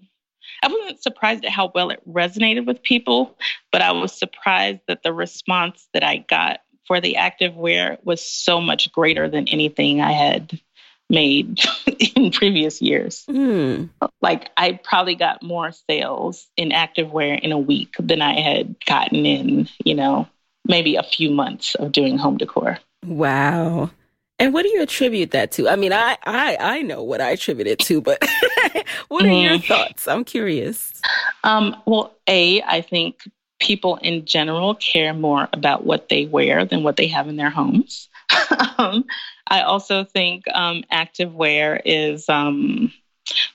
[0.63, 3.37] I wasn't surprised at how well it resonated with people,
[3.71, 8.21] but I was surprised that the response that I got for the active wear was
[8.21, 10.59] so much greater than anything I had
[11.09, 11.59] made
[12.15, 13.25] in previous years.
[13.29, 13.89] Mm.
[14.21, 18.75] Like I probably got more sales in active wear in a week than I had
[18.85, 20.27] gotten in, you know,
[20.65, 22.79] maybe a few months of doing home decor.
[23.05, 23.91] Wow.
[24.41, 25.69] And what do you attribute that to?
[25.69, 28.17] I mean, I I I know what I attribute it to, but
[29.07, 29.43] what are mm.
[29.43, 29.67] your mm-hmm.
[29.67, 30.07] thoughts?
[30.07, 30.99] I'm curious.
[31.43, 33.21] Um, well, a I think
[33.59, 37.51] people in general care more about what they wear than what they have in their
[37.51, 38.09] homes.
[38.79, 39.05] um,
[39.47, 42.91] I also think um, active wear is, um,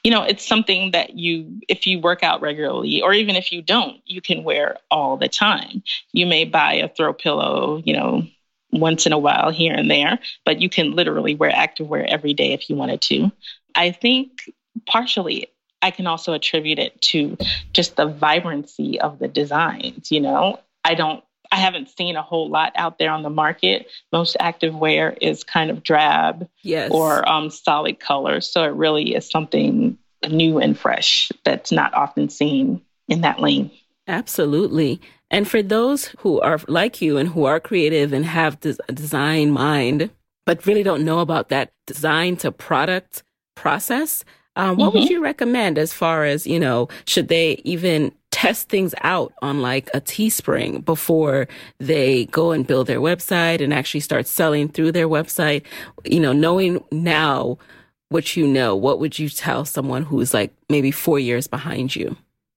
[0.04, 3.60] you know, it's something that you, if you work out regularly, or even if you
[3.60, 5.82] don't, you can wear all the time.
[6.12, 8.26] You may buy a throw pillow, you know,
[8.72, 12.52] once in a while here and there, but you can literally wear activewear every day
[12.52, 13.30] if you wanted to.
[13.74, 14.52] I think
[14.86, 15.48] partially
[15.82, 17.36] I can also attribute it to
[17.72, 20.60] just the vibrancy of the designs, you know.
[20.84, 23.86] I don't I haven't seen a whole lot out there on the market.
[24.12, 26.90] Most activewear is kind of drab yes.
[26.90, 28.50] or um, solid colors.
[28.50, 29.96] So it really is something
[30.28, 33.70] new and fresh that's not often seen in that lane.
[34.08, 35.00] Absolutely.
[35.30, 39.50] And for those who are like you and who are creative and have a design
[39.50, 40.10] mind,
[40.44, 43.24] but really don't know about that design to product
[43.56, 44.24] process,
[44.54, 45.00] um, what mm-hmm.
[45.00, 49.62] would you recommend as far as, you know, should they even test things out on
[49.62, 51.48] like a Teespring before
[51.78, 55.62] they go and build their website and actually start selling through their website?
[56.04, 57.58] You know, knowing now
[58.08, 62.16] what you know, what would you tell someone who's like maybe four years behind you?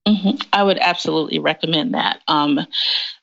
[0.09, 0.47] Mm-hmm.
[0.51, 2.21] I would absolutely recommend that.
[2.27, 2.59] Um,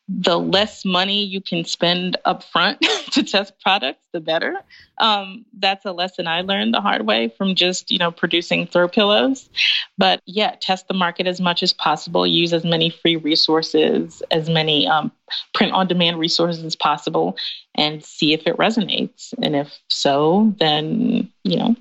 [0.08, 2.80] the less money you can spend up front
[3.10, 4.54] to test products, the better.
[4.98, 8.86] Um, that's a lesson I learned the hard way from just, you know, producing throw
[8.86, 9.50] pillows.
[9.98, 12.24] But yeah, test the market as much as possible.
[12.24, 15.10] Use as many free resources, as many um,
[15.54, 17.36] print on demand resources as possible,
[17.74, 19.34] and see if it resonates.
[19.42, 21.76] And if so, then, you know,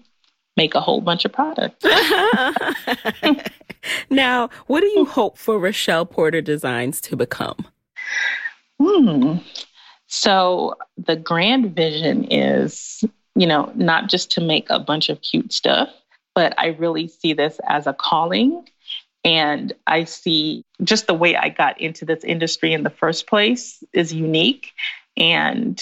[0.57, 1.85] make a whole bunch of products.
[4.09, 7.65] now, what do you hope for Rochelle Porter Designs to become?
[8.79, 9.37] Hmm.
[10.07, 13.03] So the grand vision is,
[13.35, 15.89] you know, not just to make a bunch of cute stuff,
[16.33, 18.67] but I really see this as a calling.
[19.23, 23.83] And I see just the way I got into this industry in the first place
[23.91, 24.71] is unique.
[25.17, 25.81] And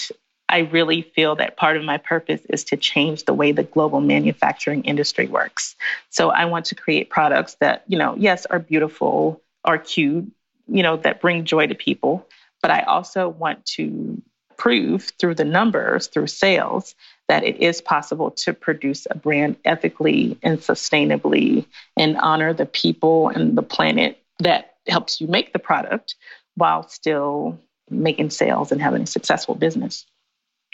[0.54, 4.00] I really feel that part of my purpose is to change the way the global
[4.00, 5.74] manufacturing industry works.
[6.10, 10.30] So I want to create products that, you know, yes, are beautiful, are cute,
[10.68, 12.28] you know, that bring joy to people.
[12.62, 14.22] But I also want to
[14.56, 16.94] prove through the numbers, through sales,
[17.26, 23.28] that it is possible to produce a brand ethically and sustainably and honor the people
[23.28, 26.14] and the planet that helps you make the product
[26.54, 27.58] while still
[27.90, 30.06] making sales and having a successful business.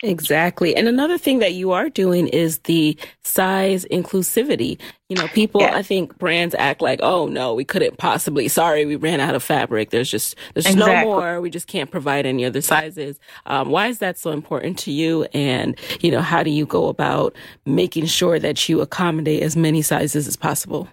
[0.02, 0.74] Exactly.
[0.74, 4.80] And another thing that you are doing is the size inclusivity.
[5.10, 5.76] You know, people, yeah.
[5.76, 9.42] I think brands act like, oh no, we couldn't possibly, sorry, we ran out of
[9.42, 9.90] fabric.
[9.90, 10.94] There's just, there's exactly.
[10.94, 11.40] no more.
[11.42, 13.20] We just can't provide any other sizes.
[13.44, 15.24] Um, why is that so important to you?
[15.34, 17.36] And, you know, how do you go about
[17.66, 20.88] making sure that you accommodate as many sizes as possible?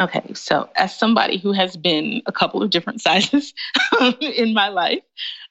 [0.00, 3.54] Okay, so as somebody who has been a couple of different sizes
[4.20, 5.02] in my life,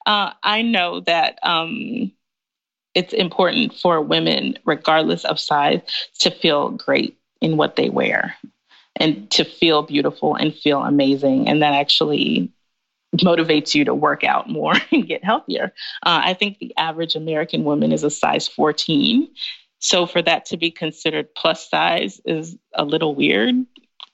[0.05, 2.11] uh, I know that um,
[2.95, 5.81] it's important for women, regardless of size,
[6.19, 8.35] to feel great in what they wear
[8.95, 11.47] and to feel beautiful and feel amazing.
[11.47, 12.51] And that actually
[13.17, 15.73] motivates you to work out more and get healthier.
[16.05, 19.27] Uh, I think the average American woman is a size 14.
[19.79, 23.65] So for that to be considered plus size is a little weird.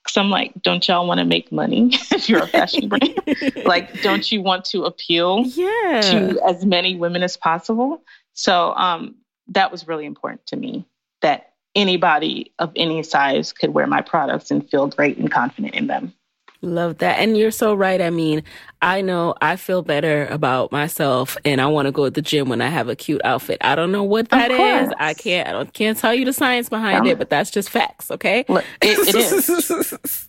[0.08, 3.20] So I'm like, don't y'all want to make money if you're a fashion brand?
[3.66, 6.02] like, don't you want to appeal yeah.
[6.02, 8.02] to as many women as possible?
[8.40, 9.16] So um,
[9.50, 10.86] that was really important to me
[11.22, 15.88] that anybody of any size could wear my products and feel great and confident in
[15.88, 16.14] them.
[16.62, 17.20] Love that.
[17.20, 18.02] And you're so right.
[18.02, 18.44] I mean,
[18.82, 22.48] I know I feel better about myself and I want to go to the gym
[22.48, 23.58] when I have a cute outfit.
[23.60, 24.94] I don't know what that is.
[24.98, 28.10] I can't I don't can't tell you the science behind it, but that's just facts,
[28.10, 28.46] okay?
[28.48, 30.28] Look, it, it is.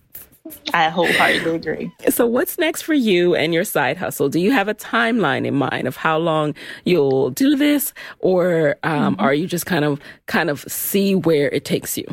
[0.73, 1.91] I wholeheartedly agree.
[2.09, 4.29] So, what's next for you and your side hustle?
[4.29, 9.15] Do you have a timeline in mind of how long you'll do this, or um,
[9.15, 9.21] mm-hmm.
[9.21, 12.05] are you just kind of kind of see where it takes you?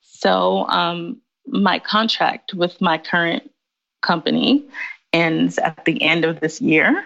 [0.00, 3.50] So, um, my contract with my current
[4.02, 4.64] company
[5.12, 7.04] ends at the end of this year.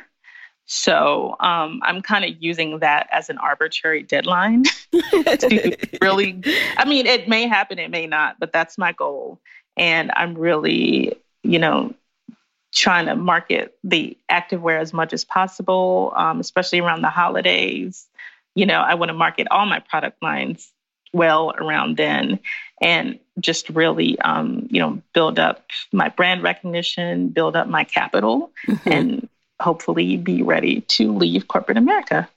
[0.71, 6.43] So um, I'm kind of using that as an arbitrary deadline to really.
[6.77, 9.41] I mean, it may happen, it may not, but that's my goal
[9.79, 11.95] and I'm really, you know,
[12.75, 18.07] trying to market the activewear as much as possible, um, especially around the holidays.
[18.55, 20.71] You know, I want to market all my product lines
[21.13, 22.39] well around then
[22.83, 28.51] and just really, um, you know, build up my brand recognition, build up my capital,
[28.67, 28.93] mm-hmm.
[28.93, 29.29] and
[29.61, 32.29] hopefully be ready to leave corporate America.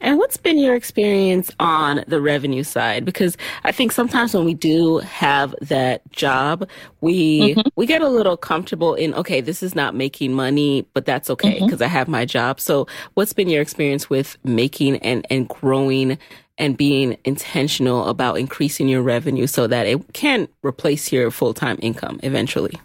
[0.00, 3.04] And what's been your experience on the revenue side?
[3.04, 6.68] Because I think sometimes when we do have that job,
[7.00, 7.68] we mm-hmm.
[7.76, 11.54] we get a little comfortable in okay, this is not making money, but that's okay
[11.54, 11.82] because mm-hmm.
[11.84, 12.60] I have my job.
[12.60, 16.18] So, what's been your experience with making and and growing
[16.58, 22.20] and being intentional about increasing your revenue so that it can replace your full-time income
[22.22, 22.80] eventually?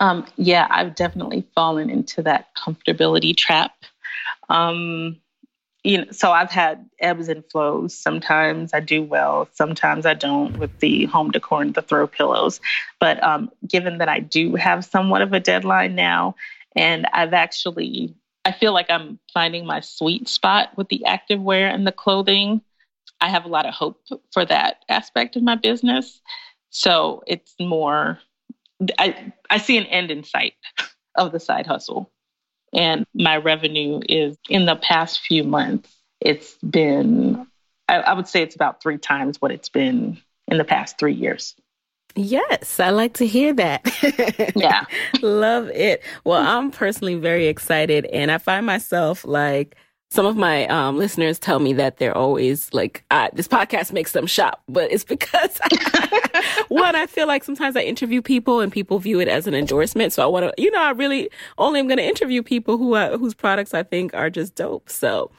[0.00, 3.72] Um, yeah, I've definitely fallen into that comfortability trap.
[4.48, 5.16] Um,
[5.84, 7.94] you know, so I've had ebbs and flows.
[7.94, 12.60] Sometimes I do well, sometimes I don't with the home decor and the throw pillows.
[12.98, 16.36] But um, given that I do have somewhat of a deadline now,
[16.74, 18.14] and I've actually,
[18.46, 22.62] I feel like I'm finding my sweet spot with the activewear and the clothing.
[23.20, 24.00] I have a lot of hope
[24.32, 26.20] for that aspect of my business.
[26.70, 28.18] So it's more,
[28.98, 30.54] I, I see an end in sight
[31.14, 32.10] of the side hustle.
[32.74, 37.46] And my revenue is in the past few months, it's been
[37.88, 40.18] I, I would say it's about three times what it's been
[40.48, 41.54] in the past three years.
[42.16, 44.52] Yes, I like to hear that.
[44.56, 44.84] yeah.
[45.20, 46.02] Love it.
[46.24, 49.76] Well, I'm personally very excited and I find myself like
[50.10, 54.26] some of my um, listeners tell me that they're always like, this podcast makes them
[54.28, 55.58] shop, but it's because
[56.74, 60.12] one, I feel like sometimes I interview people and people view it as an endorsement.
[60.12, 62.94] So I want to, you know, I really only am going to interview people who
[62.94, 64.88] uh, whose products I think are just dope.
[64.88, 65.30] So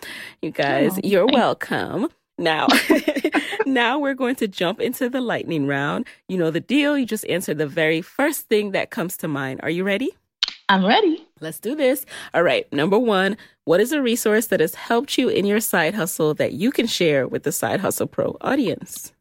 [0.41, 2.09] you guys, oh, you're welcome.
[2.37, 2.67] Now,
[3.65, 6.05] now we're going to jump into the lightning round.
[6.27, 6.97] You know the deal.
[6.97, 9.61] You just answer the very first thing that comes to mind.
[9.63, 10.11] Are you ready?
[10.67, 11.25] I'm ready.
[11.41, 12.05] Let's do this.
[12.33, 12.71] All right.
[12.73, 16.53] Number one, what is a resource that has helped you in your side hustle that
[16.53, 19.13] you can share with the Side Hustle Pro audience?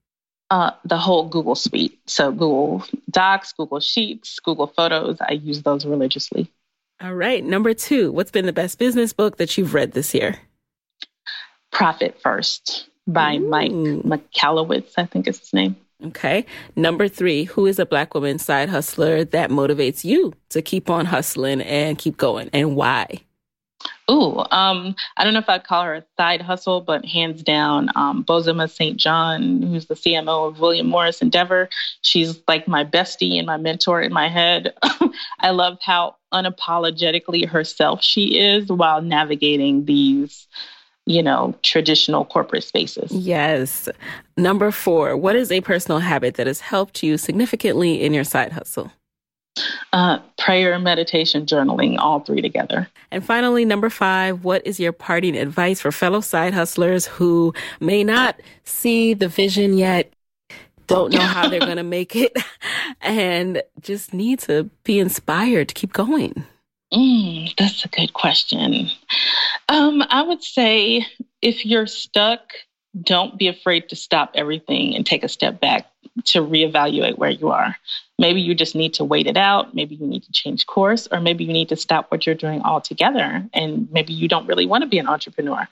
[0.50, 1.98] Uh, the whole Google suite.
[2.06, 5.16] So Google Docs, Google Sheets, Google Photos.
[5.20, 6.50] I use those religiously.
[7.00, 7.42] All right.
[7.42, 10.38] Number two, what's been the best business book that you've read this year?
[11.72, 13.48] Profit First by Ooh.
[13.48, 15.76] Mike Michalowicz, I think is his name.
[16.06, 16.46] Okay.
[16.76, 21.06] Number three, who is a black woman side hustler that motivates you to keep on
[21.06, 23.23] hustling and keep going and why?
[24.10, 27.90] Ooh, um, I don't know if I'd call her a side hustle, but hands down,
[27.94, 28.98] um, Bozoma St.
[28.98, 31.70] John, who's the CMO of William Morris Endeavor.
[32.02, 34.74] She's like my bestie and my mentor in my head.
[35.40, 40.46] I love how unapologetically herself she is while navigating these
[41.06, 43.12] you know, traditional corporate spaces.
[43.12, 43.88] Yes.
[44.38, 48.52] Number four, what is a personal habit that has helped you significantly in your side
[48.52, 48.90] hustle?
[49.92, 52.88] Uh, prayer, meditation, journaling, all three together.
[53.10, 58.02] And finally, number five, what is your parting advice for fellow side hustlers who may
[58.02, 60.12] not see the vision yet,
[60.86, 62.36] don't know how they're going to make it,
[63.00, 66.44] and just need to be inspired to keep going?
[66.92, 68.90] Mm, that's a good question.
[69.68, 71.06] Um, I would say
[71.40, 72.40] if you're stuck,
[73.00, 75.90] don't be afraid to stop everything and take a step back
[76.24, 77.76] to reevaluate where you are.
[78.18, 79.74] Maybe you just need to wait it out.
[79.74, 82.62] Maybe you need to change course, or maybe you need to stop what you're doing
[82.62, 83.44] altogether.
[83.52, 85.68] And maybe you don't really want to be an entrepreneur.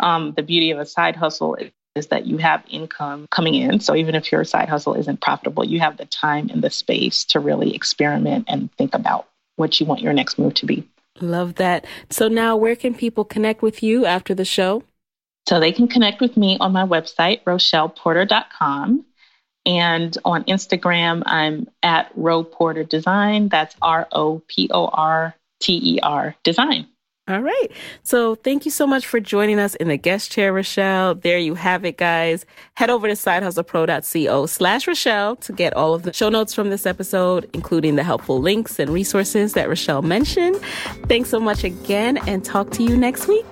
[0.00, 3.80] Um, the beauty of a side hustle is, is that you have income coming in.
[3.80, 7.24] So even if your side hustle isn't profitable, you have the time and the space
[7.26, 10.86] to really experiment and think about what you want your next move to be.
[11.22, 11.86] Love that.
[12.10, 14.82] So now where can people connect with you after the show?
[15.48, 19.04] So they can connect with me on my website, rochelleporter.com.
[19.64, 23.48] And on Instagram, I'm at Ro Porter Design.
[23.48, 26.86] That's R O P O R T E R Design.
[27.28, 27.68] All right.
[28.04, 31.16] So thank you so much for joining us in the guest chair, Rochelle.
[31.16, 32.46] There you have it, guys.
[32.74, 36.86] Head over to sidehustlepro.co slash Rochelle to get all of the show notes from this
[36.86, 40.54] episode, including the helpful links and resources that Rochelle mentioned.
[41.08, 43.44] Thanks so much again and talk to you next week.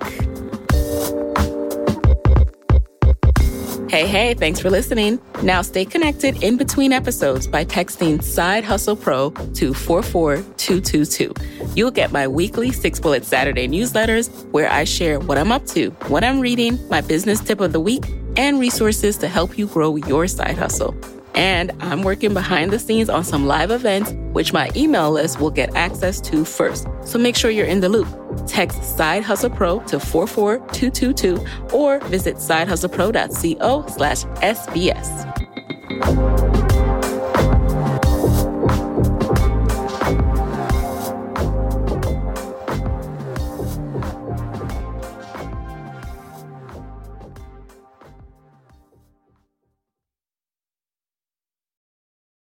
[3.95, 5.21] Hey, hey, thanks for listening.
[5.41, 11.33] Now stay connected in between episodes by texting Side Hustle Pro to 44222.
[11.77, 15.91] You'll get my weekly Six Bullet Saturday newsletters where I share what I'm up to,
[16.09, 18.03] what I'm reading, my business tip of the week,
[18.35, 20.93] and resources to help you grow your side hustle.
[21.35, 25.51] And I'm working behind the scenes on some live events, which my email list will
[25.51, 26.87] get access to first.
[27.03, 28.07] So make sure you're in the loop.
[28.47, 36.64] Text Side Hustle Pro to 44222 or visit sidehustlepro.co slash SBS.